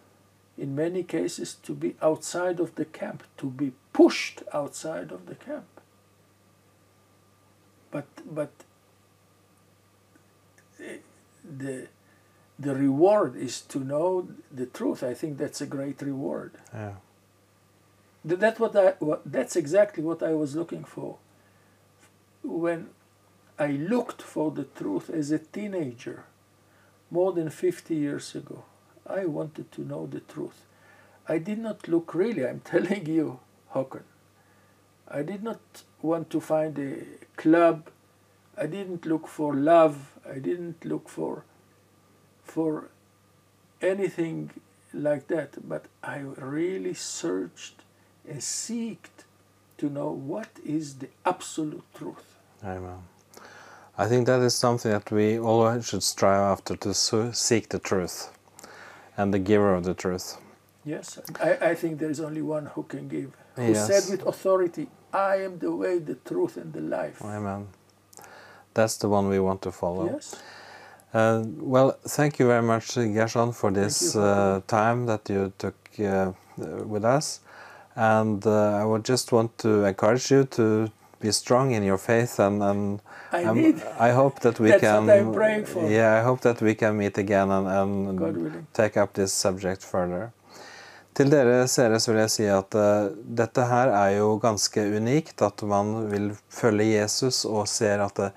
in 0.58 0.76
many 0.76 1.04
cases, 1.04 1.56
to 1.64 1.74
be 1.74 1.96
outside 2.02 2.60
of 2.60 2.76
the 2.76 2.86
camp, 2.86 3.24
to 3.38 3.50
be 3.50 3.72
pushed 3.94 4.44
outside 4.54 5.12
of 5.12 5.26
the 5.26 5.36
camp. 5.36 5.66
But 7.92 8.06
but 8.26 8.52
the 11.44 11.88
the 12.60 12.76
reward 12.76 13.36
is 13.36 13.62
to 13.62 13.80
know 13.80 14.28
the 14.52 14.66
truth. 14.68 15.04
I 15.04 15.14
think 15.14 15.38
that's 15.38 15.62
a 15.62 15.66
great 15.66 16.02
reward. 16.02 16.52
Ja. 16.74 16.92
Th- 18.28 18.40
That's 18.40 18.60
what 18.60 18.76
I. 18.76 18.92
What, 19.00 19.22
that's 19.26 19.56
exactly 19.56 20.04
what 20.04 20.22
I 20.22 20.34
was 20.34 20.56
looking 20.56 20.84
for. 20.84 21.18
When 22.44 22.90
I 23.58 23.68
looked 23.72 24.22
for 24.22 24.52
the 24.52 24.64
truth 24.66 25.10
as 25.10 25.32
a 25.32 25.40
teenager, 25.40 26.24
more 27.10 27.34
than 27.34 27.50
fifty 27.50 27.96
years 27.96 28.36
ago, 28.36 28.64
I 29.08 29.26
wanted 29.26 29.72
to 29.72 29.82
know 29.82 30.06
the 30.06 30.20
truth. 30.20 30.66
I 31.28 31.40
did 31.40 31.58
not 31.60 31.88
look 31.88 32.14
really. 32.14 32.46
I'm 32.48 32.60
telling 32.74 33.08
you, 33.08 33.40
Håkon. 33.74 34.04
I 35.08 35.24
did 35.24 35.44
not 35.44 35.60
want 36.02 36.30
to 36.30 36.40
find 36.40 36.78
a 36.80 37.04
club. 37.36 37.90
I 38.58 38.66
didn't 38.66 39.06
look 39.06 39.28
for 39.28 39.54
love. 39.54 40.14
I 40.30 40.40
didn't 40.40 40.86
look 40.86 41.10
for 41.10 41.44
for 42.44 42.90
anything 43.82 44.52
like 44.94 45.28
that. 45.28 45.68
But 45.68 45.86
I 46.04 46.18
really 46.38 46.94
searched 46.94 47.76
and 48.28 48.40
seeked 48.40 49.26
to 49.78 49.90
know 49.90 50.12
what 50.12 50.50
is 50.66 50.96
the 50.96 51.10
absolute 51.26 51.84
truth. 51.96 52.36
Amen. 52.64 53.00
I 53.98 54.08
think 54.08 54.28
that 54.28 54.42
is 54.42 54.56
something 54.56 54.92
that 54.92 55.12
we 55.12 55.40
all 55.40 55.82
should 55.82 56.04
strive 56.04 56.42
after 56.54 56.76
to 56.78 56.94
seek 57.34 57.70
the 57.70 57.80
truth 57.80 58.30
and 59.18 59.34
the 59.34 59.40
giver 59.40 59.74
of 59.74 59.84
the 59.84 59.94
truth. 59.94 60.38
Yes, 60.86 61.20
I, 61.40 61.72
I 61.72 61.76
think 61.76 62.00
there 62.00 62.10
is 62.10 62.20
only 62.20 62.42
one 62.42 62.68
who 62.68 62.84
can 62.84 63.08
give. 63.08 63.36
Who 63.62 63.74
Yes. 63.74 63.88
said 63.88 64.04
with 64.12 64.28
authority, 64.28 64.88
I 65.14 65.36
am 65.46 65.60
the 65.60 65.72
way, 65.72 66.00
the 66.00 66.16
truth, 66.16 66.58
and 66.58 66.74
the 66.74 66.82
life. 66.82 67.22
Amen. 67.24 67.68
That's 68.74 68.98
the 68.98 69.10
one 69.10 69.28
we 69.30 69.40
want 69.40 69.62
to 69.64 69.72
follow. 69.72 70.06
Yes. 70.06 70.36
Uh, 71.14 71.44
well, 71.60 71.98
thank 72.08 72.40
you 72.40 72.48
very 72.48 72.62
much, 72.62 72.96
Gershon, 72.96 73.52
for 73.52 73.72
this 73.72 74.16
you, 74.16 74.22
uh, 74.22 74.62
time 74.68 75.06
that 75.08 75.30
you 75.30 75.52
took 75.58 75.76
uh, 76.00 76.32
with 76.86 77.04
us. 77.04 77.42
And 77.96 78.46
uh, 78.48 78.82
I 78.82 78.86
would 78.86 79.04
just 79.04 79.32
want 79.34 79.58
to 79.60 79.84
encourage 79.84 80.32
you 80.32 80.46
to 80.46 80.90
be 81.20 81.32
strong 81.32 81.72
in 81.72 81.84
your 81.84 81.98
faith, 81.98 82.40
and, 82.40 82.64
and 82.64 83.02
I. 83.32 83.42
I 84.00 84.12
hope 84.12 84.40
that 84.40 84.60
we 84.60 84.70
That's 84.70 84.82
can. 84.82 85.06
what 85.08 85.18
I'm 85.18 85.34
praying 85.34 85.66
for. 85.66 85.90
Yeah, 85.90 86.20
I 86.20 86.24
hope 86.24 86.42
that 86.42 86.62
we 86.62 86.74
can 86.76 86.98
meet 86.98 87.18
again 87.18 87.52
and, 87.52 87.68
and 87.68 88.68
take 88.74 88.96
up 88.96 89.14
this 89.14 89.34
subject 89.34 89.84
further. 89.84 90.32
Til 91.18 91.32
dere 91.32 91.66
seere 91.68 92.00
vil 92.08 92.22
jeg 92.24 92.32
si 92.32 92.46
at 92.48 92.76
uh, 92.80 93.12
dette 93.12 93.66
her 93.68 93.92
er 93.92 94.18
jo 94.18 94.38
ganske 94.42 94.84
unikt. 94.96 95.42
At 95.44 95.64
man 95.68 96.08
vil 96.12 96.32
følge 96.50 96.94
Jesus 96.94 97.44
og 97.46 97.68
ser 97.70 98.04
at 98.06 98.22
uh, 98.24 98.32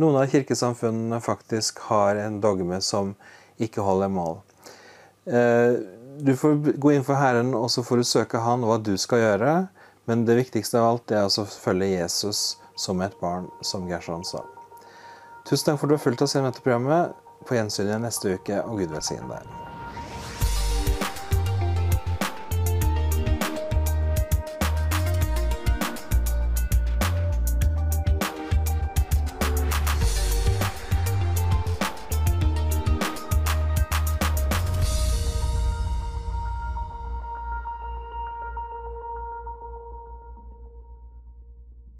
noen 0.00 0.20
av 0.22 0.30
kirkesamfunnene 0.30 1.18
faktisk 1.24 1.82
har 1.90 2.20
en 2.22 2.38
dogme 2.40 2.78
som 2.84 3.16
ikke 3.60 3.84
holder 3.84 4.12
mål. 4.14 4.38
Uh, 5.26 5.98
Du 6.20 6.34
får 6.36 6.56
gå 6.76 6.90
inn 6.92 7.04
for 7.06 7.16
Herren, 7.16 7.54
og 7.54 7.70
så 7.70 7.82
får 7.86 7.96
du 7.96 8.04
søke 8.04 8.42
Han 8.44 8.66
hva 8.66 8.76
du 8.82 8.92
skal 9.00 9.22
gjøre. 9.22 9.52
Men 10.04 10.26
det 10.28 10.36
viktigste 10.36 10.80
av 10.80 10.88
alt 10.88 11.14
er 11.14 11.22
altså 11.22 11.46
å 11.46 11.52
følge 11.52 11.94
Jesus 11.94 12.58
som 12.76 13.00
et 13.00 13.16
barn, 13.22 13.48
som 13.62 13.88
Gershon 13.88 14.26
sa. 14.26 14.44
Tusen 15.48 15.70
takk 15.70 15.80
for 15.80 15.86
at 15.86 15.94
du 15.94 15.96
har 15.96 16.04
fulgt 16.04 16.26
oss 16.26 16.36
gjennom 16.36 16.52
dette 16.52 16.66
programmet. 16.66 17.16
På 17.46 17.56
gjensyn 17.56 17.88
igjen 17.88 18.04
neste 18.04 18.36
uke, 18.36 18.60
og 18.66 18.82
Gud 18.82 18.92
velsigne 18.92 19.30
deg. 19.32 19.69